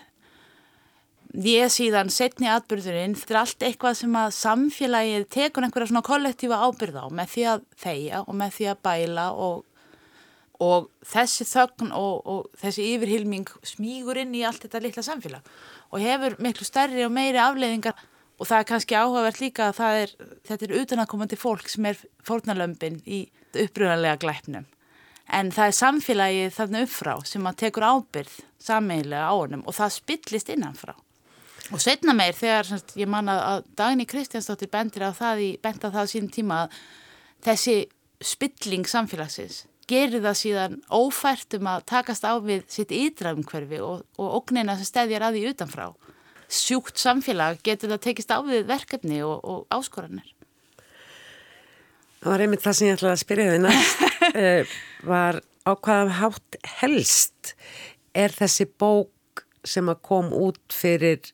[1.33, 6.59] Ég síðan setni atbyrðurinn þetta er allt eitthvað sem að samfélagið tekur einhverja svona kollektífa
[6.61, 9.63] ábyrð á með því að þeia og með því að bæla og
[10.63, 15.53] og þessi þögn og, og þessi yfirhylming smígur inn í allt þetta litla samfélag
[15.93, 17.97] og hefur miklu stærri og meiri afleiðingar.
[18.41, 20.13] Og það er kannski áhugavert líka að er,
[20.49, 24.65] þetta er utanakomandi fólk sem er fórnalömpin í uppröðanlega glæpnum.
[25.31, 29.95] En það er samfélagið þarna uppfrá sem að tekur ábyrð sammeiglega á honum og það
[29.99, 30.95] spillist innanfrá.
[31.73, 35.93] Og setna meir þegar semst, ég manna að Dagni Kristjánsdóttir bendir á það í benda
[35.93, 36.81] það á sínum tíma að
[37.47, 37.77] þessi
[38.33, 44.37] spilling samfélagsins gerir það síðan ófært um að takast á við sitt ytraumhverfi og, og
[44.41, 45.87] ógnina sem stæðjar að því utanfrá.
[46.53, 50.29] Sjúkt samfélag getur það tekist á við verkefni og, og áskoranir.
[52.23, 54.05] Það var einmitt það sem ég ætlaði að spyrja þið næst.
[54.29, 54.77] uh,
[55.13, 57.55] var á hvaða hátt helst
[58.15, 61.33] er þessi bók sem að kom út fyrir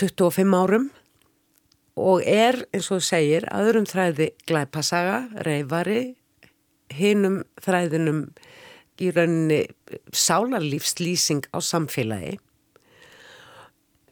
[0.00, 0.90] 25 árum
[1.94, 6.16] og er, eins og þú segir, aðurum þræði glæpasaga, reyfari,
[6.98, 8.24] hinnum þræðinum
[9.02, 9.60] í rauninni
[10.14, 12.38] sálarlífslýsing á samfélagi.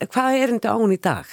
[0.02, 1.28] Hvað er þetta án í dag?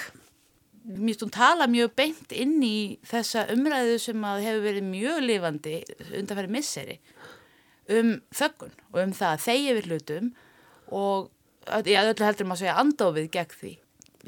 [0.90, 5.76] Mér stund tala mjög beint inn í þessa umræðu sem hefur verið mjög lifandi
[6.18, 6.98] undanfæri misseri
[7.90, 10.32] um þöggun og um það að þeir yfir hlutum
[10.94, 11.30] og
[11.86, 13.72] ég öllu heldur maður að segja andofið gegn því.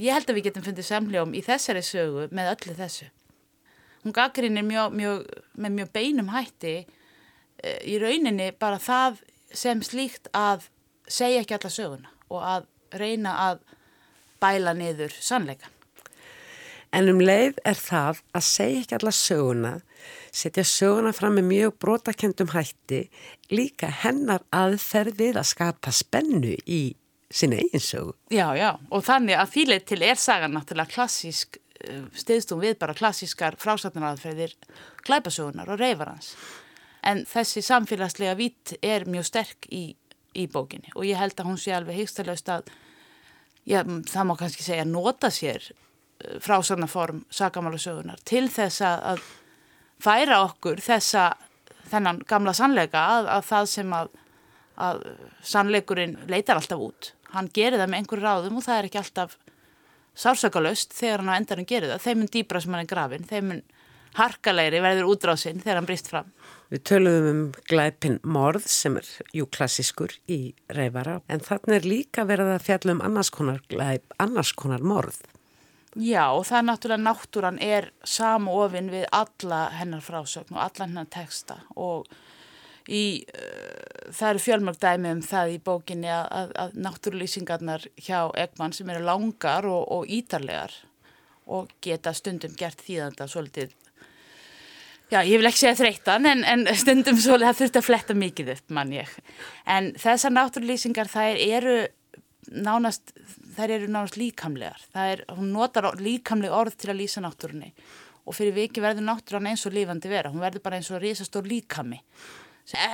[0.02, 3.10] Ég held að við getum fundið samljóm í þessari sögu með öllu þessu.
[4.02, 5.26] Hún gaggrinir mjög, mjög,
[5.62, 6.76] með mjög beinum hætti
[7.62, 9.22] í rauninni bara það
[9.53, 10.70] sem slíkt að
[11.12, 13.62] segja ekki alla söguna og að reyna að
[14.41, 15.70] bæla niður sannleikan.
[16.91, 19.74] En um leið er það að segja ekki alla söguna,
[20.36, 23.05] setja söguna fram með mjög brotakendum hætti,
[23.51, 26.82] líka hennar aðferðið að skapa spennu í
[27.32, 28.16] sinna eigin sögu.
[28.34, 31.62] Já, já, og þannig að þýleið til er sagan náttúrulega klassísk
[32.18, 34.53] stiðstum við bara klassískar frásatnaraðferðir
[35.05, 36.36] klæpasögunar og reyfarans.
[37.08, 39.95] En þessi samfélagslega vít er mjög sterk í,
[40.38, 42.68] í bókinni og ég held að hún sé alveg hyggstalaust að,
[43.66, 49.24] já, það má kannski segja, nota sér eh, frásatnaform sakamálusögunar til þess að
[50.02, 51.32] færa okkur þessa,
[51.89, 54.14] þennan gamla sannleika að, að það sem að,
[54.82, 55.04] að
[55.45, 57.14] sannleikurinn leitar alltaf út.
[57.34, 59.38] Hann gerir það með einhverju ráðum og það er ekki alltaf
[60.22, 62.04] sársökalöst þegar hann á endanum gerir það.
[62.06, 63.62] Þeim mun dýbra sem hann er grafin, þeim mun
[64.18, 66.32] harkalegri verður útrásinn þegar hann brist fram.
[66.72, 72.26] Við töluðum um glæpin morð sem er jú klassískur í reyfara en þannig er líka
[72.28, 75.20] verið að fjalla um annars konar glæp, annars konar morð.
[75.99, 81.09] Já og það er náttúrulega náttúran er samofinn við alla hennar frásögn og alla hennar
[81.12, 82.07] texta og
[82.88, 88.32] í, uh, það eru fjölmörg dæmi um það í bókinni að, að, að náttúrulýsingarnar hjá
[88.39, 90.72] Ekman sem eru langar og, og ítarlegar
[91.51, 93.76] og geta stundum gert þýðanda svolítið
[95.12, 98.51] Já, ég vil ekki segja þreytan en, en stundum svolítið það þurft að fletta mikið
[98.53, 99.09] upp mann ég.
[99.68, 101.74] En þessar náttúrlýsingar þær eru
[102.64, 103.12] nánast,
[103.57, 104.86] þær eru nánast líkamlegar.
[104.95, 107.74] Það er, hún notar líkamleg orð til að lýsa náttúrunni
[108.24, 110.32] og fyrir viki verður náttúrun eins og lífandi vera.
[110.32, 111.99] Hún verður bara eins og risastór líkami.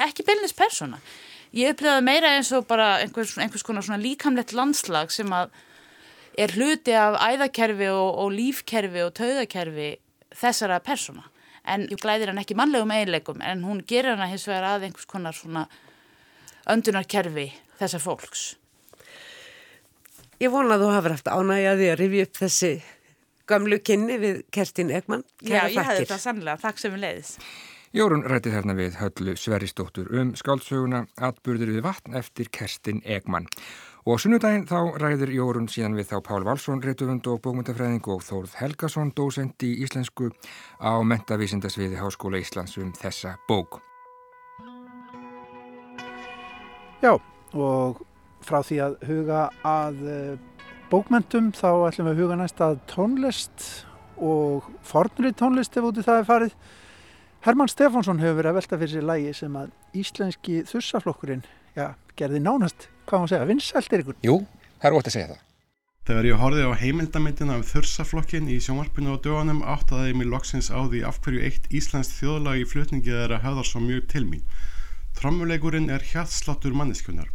[0.07, 0.97] Ekki bylnis persóna.
[1.53, 5.53] Ég upplýðaði meira eins og bara einhvers, einhvers konar svona líkamlegt landslag sem að
[6.33, 9.91] er hluti af æðakerfi og, og lífkerfi og tauðakerfi
[10.33, 11.29] þessara persóna
[11.67, 15.09] en jú glæðir hann ekki mannlegum eiginleikum en hún gerir hann hins vegar að einhvers
[15.09, 15.67] konar svona
[16.67, 17.49] öndunarkerfi
[17.79, 18.45] þessar fólks.
[20.41, 22.73] Ég vona að þú hafði haft ánægjaði að rifja upp þessi
[23.49, 25.23] gamlu kynni við Kerstin Ekman.
[25.41, 26.61] Já, ég hefði þetta sannlega.
[26.61, 27.31] Takk sem við leiðis.
[27.95, 33.47] Jórun rætti þarna við höllu Sveristóttur um skáldsöguna Atburður við vatn eftir Kerstin Ekman.
[34.07, 38.53] Og sunnudaginn þá ræðir Jórun síðan við þá Pál Valsson, reytuvund og bókmyndafræðing og Þórð
[38.55, 40.29] Helgason, dósend í íslensku
[40.79, 43.81] á mentavísindasviði Háskóla Íslands um þessa bók.
[47.03, 47.17] Já,
[47.51, 47.99] og
[48.47, 50.39] frá því að huga að eh,
[50.87, 53.69] bókmyndum þá ætlum við að huga næst að tónlist
[54.23, 56.59] og fornri tónlist ef úti það er farið.
[57.43, 61.43] Herman Stefánsson hefur verið að velta fyrir sér lægi sem að íslenski þursaflokkurinn
[61.77, 64.17] já, gerði nánast hvað maður segja, vinsæltir ykkur?
[64.25, 64.39] Jú,
[64.81, 65.43] það er ótt að segja það.
[66.07, 70.69] Þegar ég horfið á heimildamindina um þursaflokkin í sjónvarpinu á dögunum áttaði ég mér loksins
[70.71, 74.23] á því af hverju eitt Íslands þjóðlag í flutningið er að höfðar svo mjög til
[74.29, 74.45] mín.
[75.19, 77.27] Trommuleikurinn er hjartsláttur manneskjunar.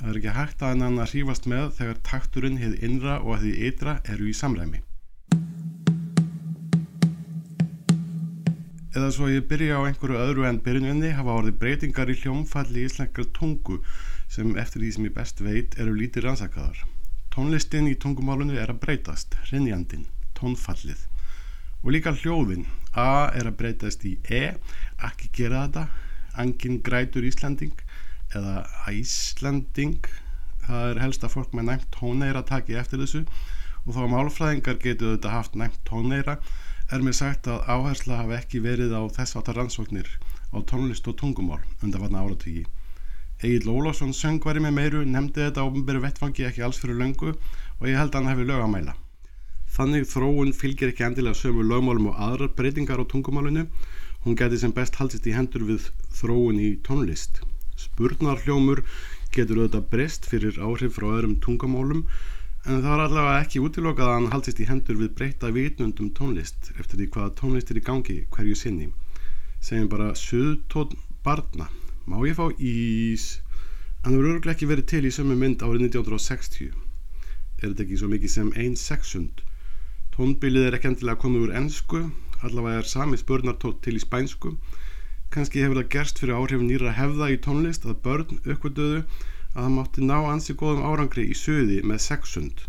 [0.00, 3.46] Það er ekki hægt að hann að hrífast með þegar takturinn hefði innra og að
[3.46, 4.82] því ytra eru í samræmi.
[8.90, 13.28] Eða svo ég byrja á einhverju öðru en byrjunni hafa orðið breytingar í hljómfalli íslenskar
[13.36, 13.76] tungu
[14.26, 16.80] sem eftir því sem ég best veit eru lítið rannsakaðar.
[17.30, 21.04] Tónlistin í tungumálunni er að breytast, rinjandin, tónfallið
[21.84, 22.66] og líka hljóðin.
[22.90, 24.56] A er að breytast í E,
[25.06, 25.84] ekki gera þetta,
[26.42, 27.84] angin grætur Íslanding
[28.34, 30.10] eða Æslanding,
[30.66, 33.22] það er helst að fólk með næmt tóneira taki eftir þessu
[33.86, 36.40] og þá málfræðingar getur þetta haft næmt tóneira
[36.90, 40.08] er mér sagt að áhersla hafi ekki verið á þess að það rannsóknir
[40.50, 42.64] á tónlist og tungumál undan vatna áratögi.
[43.46, 47.94] Egil Ólásson söngvari með meiru nefndi þetta ofnbæru vettfangi ekki alls fyrir löngu og ég
[47.96, 48.96] held að hann hefði lög að mæla.
[49.70, 53.68] Þannig þróun fylgir ekki endilega sömu lögmálum og aðrar breytingar á tungumálinu.
[54.26, 55.86] Hún geti sem best haldist í hendur við
[56.18, 57.40] þróun í tónlist.
[57.78, 58.82] Spurnarhljómur
[59.30, 62.02] getur auðvitað breyst fyrir áhrif frá öðrum tungumálum
[62.66, 66.72] en það er allavega ekki útilokað að hann haldist í hendur við breyta vitnundum tónlist
[66.76, 68.90] eftir því hvaða tónlist er í gangi hverju sinni.
[69.60, 71.68] Segjum bara suðtón barna
[72.10, 73.24] Má ég fá ís?
[74.02, 76.70] Hann hefur örglega ekki verið til í sömu mynd árið 1960.
[77.60, 79.42] Er þetta ekki svo mikið sem ein sexund?
[80.16, 82.00] Tónbilið er ekki endilega komið úr ennsku,
[82.40, 84.56] allavega er sami spörnartótt til í spænsku.
[85.30, 89.04] Kanski hefur það gerst fyrir áhrifin nýra hefða í tónlist að börn aukvöldöðu
[89.54, 92.64] að það mátti ná ansi góðum árangri í söði með sexund.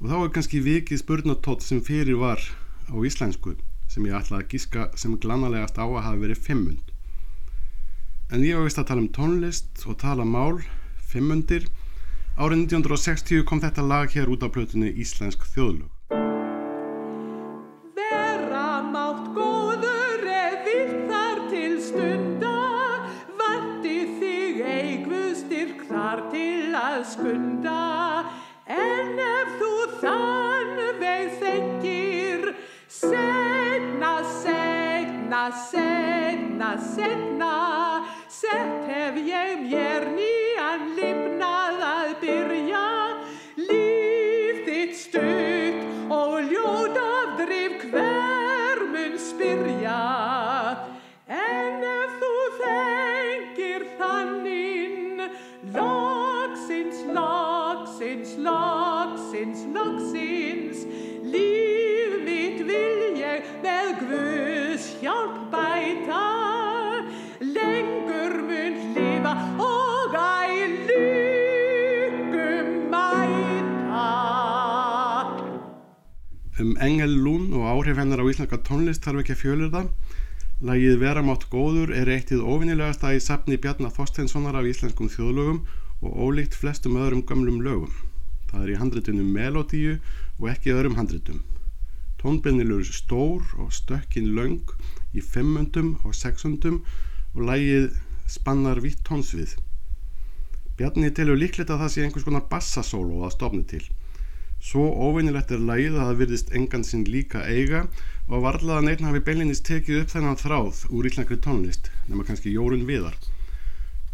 [0.00, 2.42] Og þá er kannski vikið spörnartótt sem fyrir var
[2.90, 3.56] á íslensku
[3.92, 6.92] sem ég ætla að gíska sem glanalegast á að hafa verið fimmund.
[8.32, 10.62] En ég vist að tala um tónlist og tala mál,
[11.12, 11.66] fimmundir.
[12.40, 15.91] Árið 1960 kom þetta lag hér út á plötunni Íslensk þjóðlug.
[35.50, 39.91] Sedna, sedna, sete viemie.
[76.82, 79.90] Engel Lún og áhrif hennar á íslenska tónlist þarf ekki að fjölur það.
[80.66, 85.60] Lægið Veramátt góður er eittið ofinnilegasta í safni Bjarnar Þorsteinssonar af íslenskum þjóðlögum
[86.02, 87.94] og ólíkt flestum öðrum gömlum lögum.
[88.50, 89.94] Það er í handritinu melodíu
[90.40, 91.38] og ekki öðrum handritum.
[92.18, 94.74] Tónbennilur stór og stökkin löng
[95.14, 96.82] í fimmundum og sexundum
[97.36, 97.92] og lægið
[98.26, 99.54] spannar vitt tónsvið.
[100.78, 103.84] Bjarni telur líklegt að það sé einhvers konar bassasólo að stofni til.
[104.62, 107.80] Svo óvinnilegt er lægið að það virðist engan sinn líka eiga
[108.28, 112.84] og varðlaða neitt hafi beilinist tekið upp þennan þráð úr íslengri tónlist, nema kannski Jórun
[112.86, 113.16] Viðar.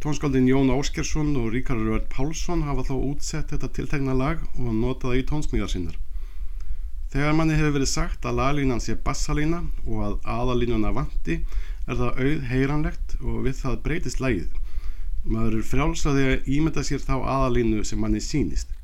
[0.01, 5.19] Tónskaldin Jón Áskersson og Ríkarur Vörd Pálsson hafa þó útsett þetta tiltegna lag og notaða
[5.21, 6.01] í tónsmíðar sinnar.
[7.13, 11.43] Þegar manni hefur verið sagt að laglínan sé bassalína og að aðalínuna vanti
[11.89, 14.49] er það auð heyranlegt og við það breytist lægið.
[15.29, 18.78] Maður er frjálsaði að ímynda sér þá aðalínu sem manni sínist.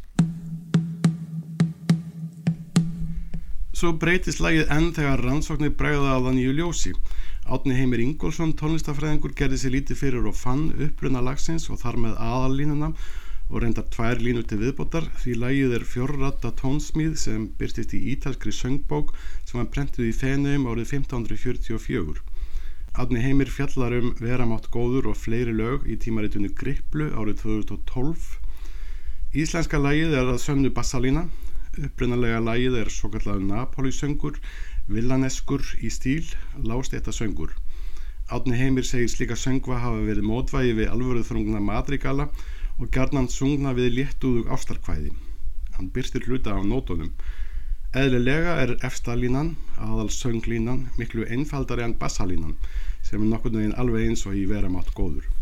[3.74, 6.92] Svo breytist lægið enn þegar rannsóknir bregða á það nýju ljósi.
[7.50, 12.14] Átni Heimir Ingólfsson, tónlistafræðingur, gerði sér lítið fyrir og fann uppruna lagsins og þar með
[12.22, 12.92] aðallínuna
[13.50, 18.54] og reyndar tvær línur til viðbótar því lægið er fjórrata tónsmíð sem byrtist í ítalskri
[18.54, 19.10] söngbók
[19.42, 22.22] sem var prentuð í Fenum árið 1544.
[22.94, 28.38] Átni Heimir fjallar um Veramátt góður og fleiri lög í tímaritunni Griplu árið 2012.
[29.34, 31.26] Íslenska lægið er að sönnu bassalína
[31.78, 34.38] upprunalega lagið er svo kallar Napoli-söngur,
[34.86, 36.24] villaneskur í stíl,
[36.62, 37.54] lást þetta söngur.
[38.32, 42.28] Átni Heimir segir slíka söngva hafa verið mótvægi við alvöruð þrungna madrigala
[42.78, 45.12] og gerðnan sungna við léttúðug ástarkvæði.
[45.76, 47.12] Hann byrstir hluta á nótunum.
[47.94, 52.56] Eðlilega er efstalínan, aðal sönglínan, miklu einfaldari en bassalínan
[53.04, 55.33] sem er nokkurnu einn alveg eins og í vera mátt góður.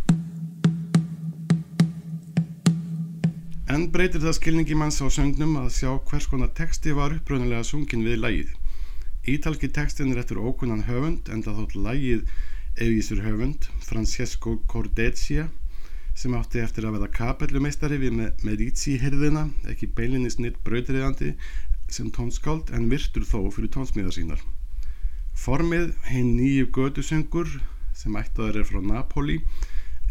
[3.73, 8.03] En breytir það skilningi manns á söngnum að sjá hvers konar texti var uppröðnulega sungin
[8.05, 8.51] við lægið.
[9.33, 12.27] Ítalki textin er eftir ókunnan höfund en það þótt lægið
[12.83, 15.47] auðvísur höfund, Francesco Cordesia,
[16.13, 21.33] sem átti eftir að verða kapellumeistari við Medici-hirðina, ekki beilinist nýtt brautriðandi
[21.89, 24.45] sem tónskáld en virtur þó fyrir tónsmíðar sínar.
[25.33, 27.57] Formið, hinn nýju gödusöngur,
[27.97, 29.41] sem ættaður er frá Napoli,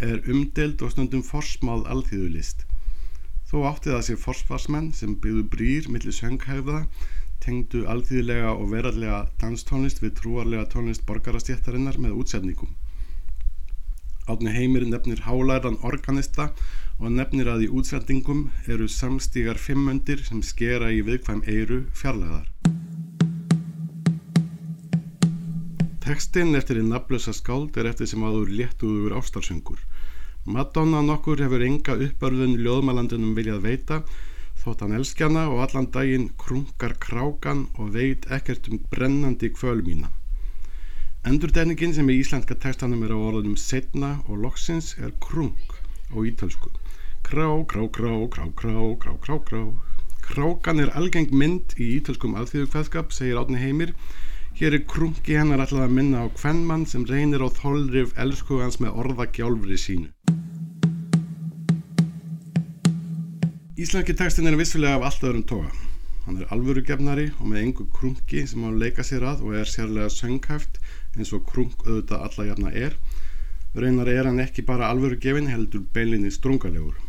[0.02, 2.66] er umdeld og stundum forsmáð alþýðulist.
[3.52, 6.86] Þó átti það sér forsvarsmenn sem byggðu brýr millir sönghæfða,
[7.44, 12.70] tengdu alþýðilega og verallega danstónlist við trúarlega tónlist borgarastjættarinnar með útsefningum.
[14.32, 16.46] Átni heimir nefnir hálæran organista
[17.02, 22.48] og nefnir að í útsendingum eru samstígar fimmöndir sem skera í viðkvæm eiru fjarlæðar.
[26.08, 29.84] Tekstinn eftir í naflösa skáld er eftir sem aður léttuður ástarsöngur.
[30.46, 33.98] Madonna nokkur hefur enga uppörðun ljóðmælandunum viljað veita
[34.62, 40.10] þótt hann elskjana og allan daginn krunkar krákan og veit ekkert um brennandi kvöl mína.
[41.30, 45.78] Endurdenningin sem í íslenska textanum er á orðunum setna og loksins er krunk
[46.10, 46.74] á ítölsku.
[47.22, 49.62] Krá, krá, krá, krá, krá, krá, krá, krá.
[50.26, 53.94] Krákan er algeng mynd í ítölskum alþjóðkvæðskap, segir Átni Heimir.
[54.62, 59.00] Hér er krunki hennar alltaf að minna á hvennmann sem reynir á þólrif elskugans með
[59.02, 60.12] orðagjálfri sínu.
[63.82, 65.72] Íslenski textin er vissfilega af allt öðrum toga.
[66.28, 70.14] Hann er alvörugefnari og með engu krunki sem hann leika sér að og er sérlega
[70.14, 70.78] sönghæft
[71.18, 72.94] eins og krunk auðvitað alla jafna er.
[73.74, 77.02] Raunar er hann ekki bara alvörugefin heldur beilinni strungalegur.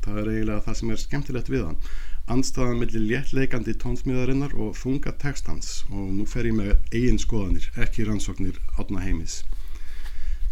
[0.00, 1.82] Það er eiginlega það sem er skemmtilegt við hann.
[2.26, 8.06] Anstaðan millir léttleikandi tónsmíðarinnar og þunga textans og nú fer ég með eigin skoðanir, ekki
[8.08, 9.44] rannsóknir átna heimis.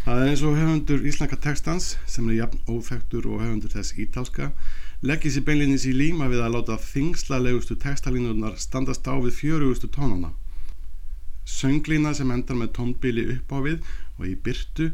[0.05, 4.51] Það er eins og höfundur íslenska textans sem er jafn óþektur og höfundur þess ítalska
[5.03, 10.31] leggir sér beinlinnis í líma við að láta þingslalegustu textalínurnar standast á við fjörugustu tónana.
[11.43, 13.83] Sönglína sem endar með tónbili upp á við
[14.15, 14.93] og í byrtu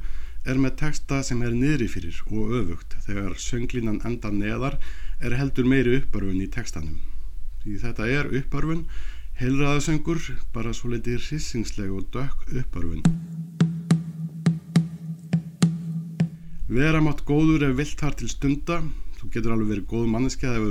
[0.49, 4.79] er með texta sem er niðri fyrir og öfugt þegar sönglínan endar neðar
[5.21, 6.97] er heldur meiri uppörfun í textanum.
[7.61, 8.87] Því þetta er uppörfun,
[9.37, 10.21] heilraðasöngur,
[10.53, 13.03] bara svo litið rissingsleg og dökk uppörfun.
[16.71, 18.79] Veramátt góður er vilt þar til stunda.
[19.19, 20.65] Þú getur alveg verið góð manneskja ef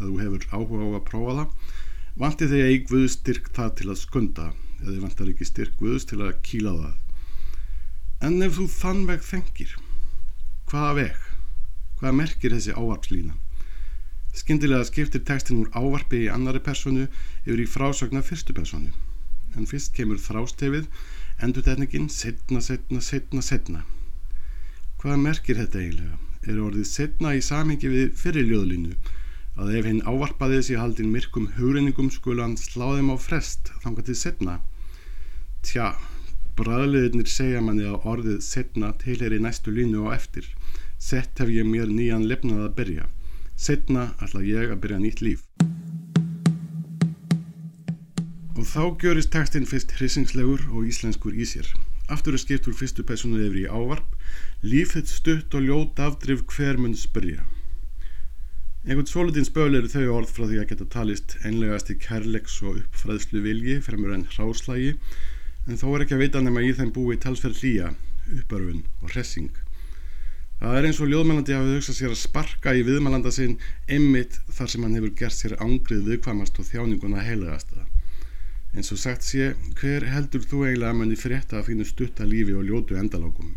[0.00, 1.72] þú hefur áhuga á að prófa það.
[2.18, 4.50] Vanti þegar ég guð styrk það til að skunda
[4.82, 6.98] eða vantar ekki styrk guðs til að kýla það.
[8.26, 9.78] En ef þú þann veg þengir
[10.70, 11.24] hvaða veg?
[12.00, 13.43] Hvaða merkir þessi ávarpslína
[14.34, 17.08] skyndilega skiptir tekstin úr ávarpi í annari personu
[17.44, 18.92] yfir í frásögna fyrstu personu
[19.58, 20.86] en fyrst kemur þrástefið,
[21.44, 23.82] endur tekningin setna, setna, setna, setna.
[25.02, 26.18] Hvað merkir þetta eiginlega?
[26.44, 28.96] Er orðið setna í samhengi við fyrirljóðlínu
[29.60, 34.04] að ef hinn ávarpaði þessi haldin myrkum hugreiningum skulu hann slá þeim á frest þanga
[34.08, 34.58] til setna?
[35.64, 35.94] Tja,
[36.58, 40.50] bræðliðirnir segja manni að orðið setna tilheri næstu línu á eftir.
[40.98, 43.06] Sett hef ég mér nýjan lefnað að byrja.
[43.54, 45.42] Setna ætla ég að byrja nýtt líf.
[48.58, 51.68] Og þá gjörist textin fyrst hryssingslegur og íslenskur í sér.
[52.10, 54.16] Aftur er skipt úr fyrstu personu yfir í ávarp.
[54.66, 57.46] Lífið stutt og ljót afdrif hver mun spyrja.
[58.84, 62.82] Einhvern svolítinn spöl eru þau orð frá því að geta talist einlegast í kærleiks og
[62.82, 64.90] uppfræðslu vilji fremur en hráslægi
[65.64, 67.94] en þó er ekki að vita nema í þeim búi talsverð hlýja,
[68.42, 69.63] uppörfun og hressing.
[70.60, 73.56] Það er eins og ljóðmælandi hafið hugsað sér að sparka í viðmælanda sinn
[73.88, 77.86] einmitt þar sem hann hefur gert sér ángrið viðkvamast og þjáninguna heilegasta.
[78.74, 82.56] Eins og sagt sé, hver heldur þú eiginlega að manni frétta að fínu stutta lífi
[82.56, 83.54] og ljótu endalókum?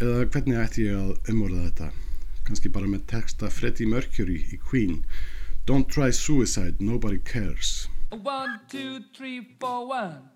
[0.00, 1.92] Eða hvernig ætti ég að umorða þetta?
[2.46, 5.02] kannski bara með texta Freddie Mercury í Queen
[5.66, 10.30] Don't try suicide, nobody cares One, two, three, four, one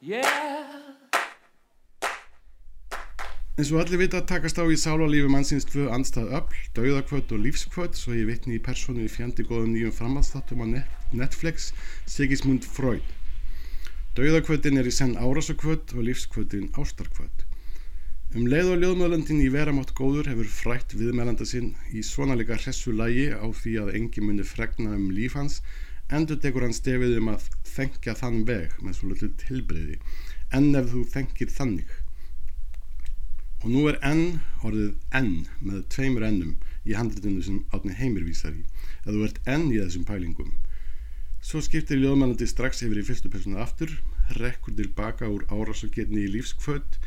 [0.00, 1.05] Yeah
[3.56, 7.96] eins og allir vita takast á í sálarlífi mannsins tvö andstað öll, dauðakvöld og lífskvöld
[7.96, 10.66] svo ég vitni í personu í fjandi góðum nýjum framhaldsþáttum á
[11.16, 11.70] Netflix
[12.04, 13.06] Sigismund Freud.
[14.18, 17.46] Dauðakvöldin er í senn árásakvöld og lífskvöldin ástarkvöld
[18.36, 22.92] Um leið og ljóðmöðlandin í veramátt góður hefur frætt viðmælanda sinn í svona líka hressu
[22.92, 25.62] lægi á því að engi muni fregna um líf hans
[26.12, 29.96] endur tekur hann stefið um að þengja þann veg með svolítið tilbreyði
[30.58, 31.94] enn ef þú þengir þannig
[33.62, 35.32] og nú er enn orðið enn
[35.64, 38.62] með tveimur ennum í handlutinu sem átni heimir vísar í.
[39.06, 40.52] Að þú ert enn í þessum pælingum.
[41.46, 43.92] Svo skiptir ljóðmælandi strax yfir í fyrstu personu aftur
[44.40, 46.98] rekkur tilbaka úr árásaketni í lífskvöld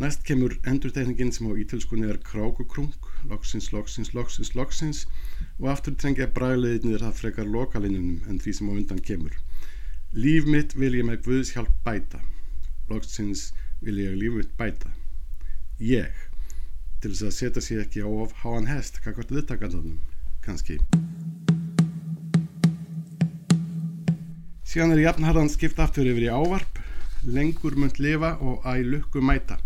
[0.00, 2.94] næst kemur endurtegningin sem á ítölskunni er krákukrung
[3.28, 5.04] loksins, loksins, loksins, loksins.
[5.60, 9.36] Og aftur trengja bræðleðinir að frekar lokalinnunum en því sem á undan kemur.
[10.16, 12.22] Líf mitt vil ég með Guðs hjálp bæta.
[12.90, 13.50] Loksins
[13.84, 14.94] vil ég líf mitt bæta
[15.80, 16.12] ég
[17.00, 19.96] til þess að setja sér ekki á of háan hest kakvart viðtakandanum,
[20.44, 20.76] kannski.
[24.68, 26.82] Síðan er jafnharðan skipt aftur yfir í ávarp
[27.24, 29.56] lengur munt lifa og æ lukku mæta.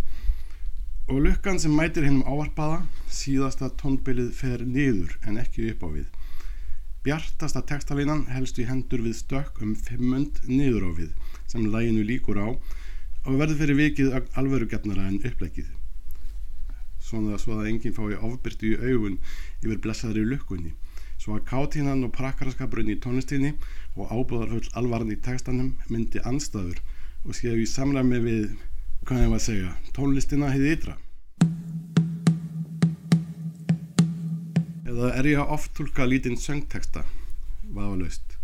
[1.11, 6.09] Og lukkan sem mætir hennum ávarpaða síðasta tónbilið fer niður en ekki upp á við.
[7.05, 11.11] Bjartasta textalínan helst í hendur við stökk um fimmund niður á við
[11.51, 15.73] sem læginu líkur á og verður fyrir vikið alvörugefnara en upplegið
[17.15, 19.21] svona svo að enginn fái ofbyrtu í augun
[19.63, 20.75] yfir blessaðri lukkunni.
[21.21, 23.55] Svo að kátínan og prakkaraskabrunni í tónlistinni
[23.95, 26.83] og ábúðarfull alvarn í textanum myndi anstæður
[27.25, 28.47] og séu í samræmi við,
[29.07, 30.99] hvað var að segja tónlistina heiði ytra.
[34.91, 37.07] Eða er ég að ofttúlka lítinn söngteksta
[37.75, 38.35] vafalaust.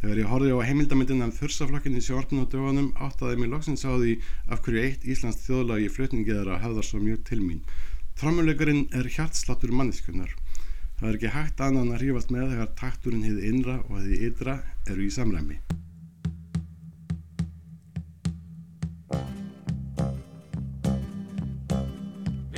[0.00, 3.92] Þegar ég horfið á heimildamindin af þursaflokkin í sjórnum og dögunum áttaði mér loksins á
[3.92, 4.14] því
[4.48, 7.60] af hverju eitt Íslands þjóðlagi flutningiðara hefðar svo mjög til mín.
[8.20, 10.34] Trámuleikurinn er hjartsláttur manniskunnar.
[10.98, 14.56] Það er ekki hægt annan að hrífast með þegar takturinn hefði innra og hefði ytra
[14.92, 15.56] eru í samræmi.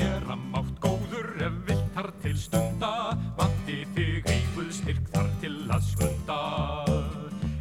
[0.00, 2.92] Vera mátt góður ef vilt þar til stunda
[3.38, 6.42] Vandi þig eiguð styrk þar til að skunda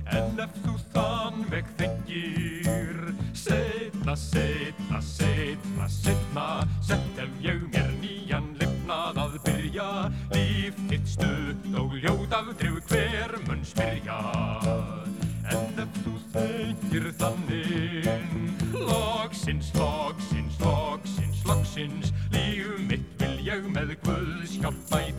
[0.10, 3.12] En ef þú þann veg þengir
[3.46, 6.71] Setna, setna, setna, setna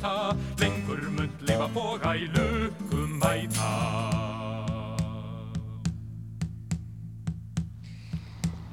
[0.03, 3.71] mæta Lengur mund lifa boga í lukum mæta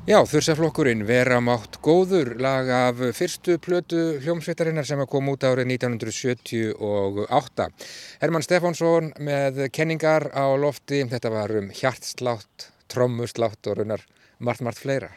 [0.09, 7.67] Já, þursaflokkurinn vera mátt góður lag af fyrstu plötu hljómsveitarinnar sem kom út árið 1978.
[8.17, 14.01] Herman Stefánsson með kenningar á lofti, þetta var um hjartslátt, trommuslátt og raunar
[14.41, 15.13] margt, margt fleira.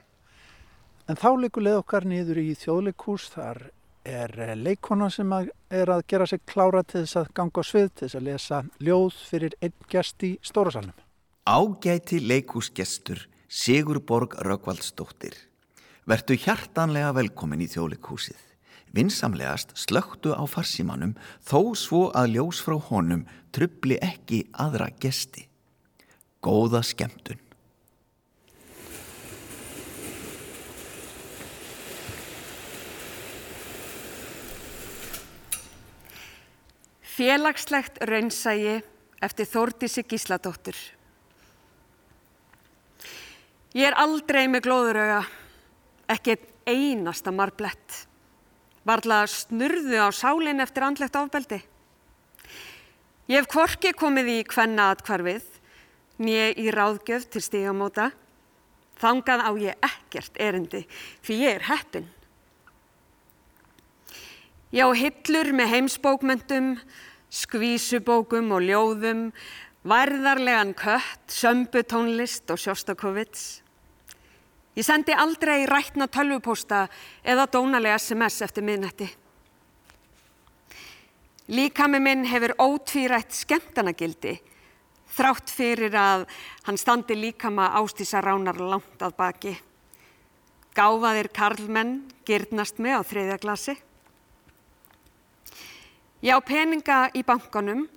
[1.08, 3.72] En þá leikur leið okkar niður í þjóðleikús, þar
[4.04, 7.88] er leikona sem að er að gera sig klára til þess að ganga á svið,
[7.94, 10.96] til þess að lesa ljóð fyrir einn gest í Stórasalunum.
[11.46, 15.34] Ágæti leikúsgestur Sigurborg Röggvaldsdóttir.
[16.08, 18.40] Vertu hjartanlega velkomin í þjóðleikhúsið.
[18.92, 25.46] Vinsamlegast slögtu á farsímanum þó svo að ljós frá honum trubli ekki aðra gesti.
[26.44, 27.40] Góða skemmtun.
[37.22, 38.80] Félagslegt raunsægi
[39.22, 40.74] eftir Þórdísi Gísladóttur.
[43.78, 45.20] Ég er aldrei með glóðurauga,
[46.10, 46.34] ekki
[46.66, 48.00] einasta marblett.
[48.82, 51.60] Varðla snurðu á sálinn eftir andlegt ofbeldi.
[53.30, 55.46] Ég hef kvorki komið í kvenna atkvarfið,
[56.18, 58.08] nýje í ráðgjöf til stígamóta.
[58.98, 60.82] Þangað á ég ekkert erindi,
[61.22, 62.10] því ég er heppin.
[64.74, 66.74] Já, hillur með heimsbókmyndum,
[67.32, 69.30] skvísubókum og ljóðum,
[69.88, 73.62] værðarlegan kött, sömbutónlist og sjóstakovits.
[74.76, 76.86] Ég sendi aldrei rætna tölvupósta
[77.24, 79.08] eða dónalega SMS eftir miðnætti.
[81.52, 84.38] Líkami minn hefur ótvírætt skemmtanagildi,
[85.12, 86.24] þrátt fyrir að
[86.64, 89.54] hann standi líkama ástísa ránar langt að baki.
[90.72, 93.76] Gáfaðir karlmenn girnast með á þriðja glasi.
[96.22, 97.88] Ég á peninga í bankanum,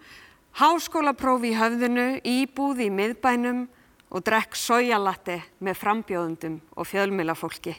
[0.57, 3.67] háskólaprófi í höfðinu, íbúð í miðbænum
[4.09, 7.75] og drekk sójalatti með frambjóðundum og fjölmilafólki.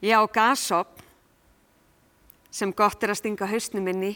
[0.00, 1.04] Ég á gasop
[2.48, 4.14] sem gott er að stinga hausnum inn í,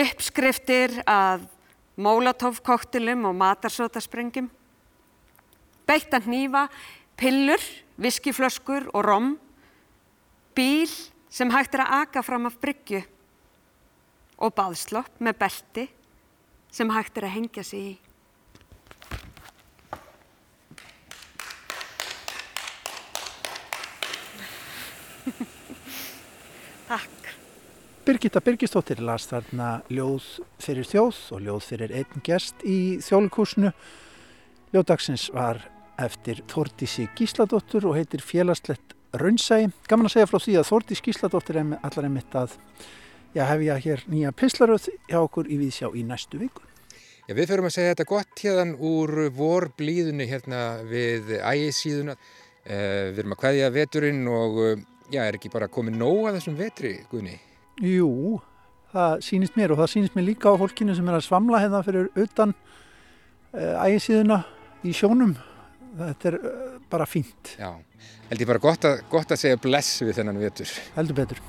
[0.00, 1.44] uppskriftir að
[2.00, 4.48] mólatófkoktilum og matarsótasprengjum,
[5.84, 6.68] beittan hnífa,
[7.20, 7.60] pillur,
[8.00, 9.32] viskiflöskur og rom,
[10.56, 10.88] bíl
[11.30, 13.00] sem hægt er að aka fram af bryggju
[14.40, 15.84] og baðslopp með belti
[16.74, 17.92] sem hægt er að hengja sig í.
[26.90, 27.20] Takk.
[28.06, 30.24] Birgitta Birgistóttir las þarna ljóð
[30.58, 33.70] fyrir þjóð og ljóð fyrir einn gest í þjólikúsinu.
[34.74, 35.56] Ljóðdagsins var
[36.00, 39.70] eftir Þórdísi Gísladóttur og heitir Félagslegt raunsægi.
[39.88, 42.56] Gaman að segja frá því að Þórdís Gísladóttir er allar einmitt að
[43.34, 46.62] já, hef ég hér nýja pislaröð hjá okkur í Víðsjá í næstu viku.
[47.28, 52.16] Já, við förum að segja þetta gott hérðan úr vorblíðunni hérna við ægisíðuna.
[52.60, 54.72] Uh, við erum að kveðja veturinn og uh,
[55.10, 57.38] já, er ekki bara komið nóg að þessum vetri, Guðni?
[57.80, 58.40] Jú,
[58.92, 61.80] það sýnist mér og það sýnist mér líka á fólkinu sem er að svamla hérna
[61.86, 64.42] fyrir utan uh, ægisíðuna
[64.84, 65.38] í sjónum.
[65.98, 66.36] Þetta er
[66.90, 67.54] bara fínt.
[67.58, 67.72] Já,
[68.30, 70.76] held ég bara gott að, gott að segja bless við þennan vetur.
[70.94, 71.42] Heldur betur.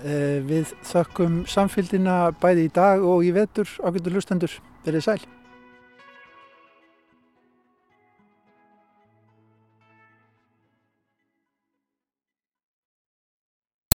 [0.00, 4.54] Við þökkum samfélgina bæði í dag og í vetur ákveldur hlustendur.
[4.86, 5.20] Verið sæl.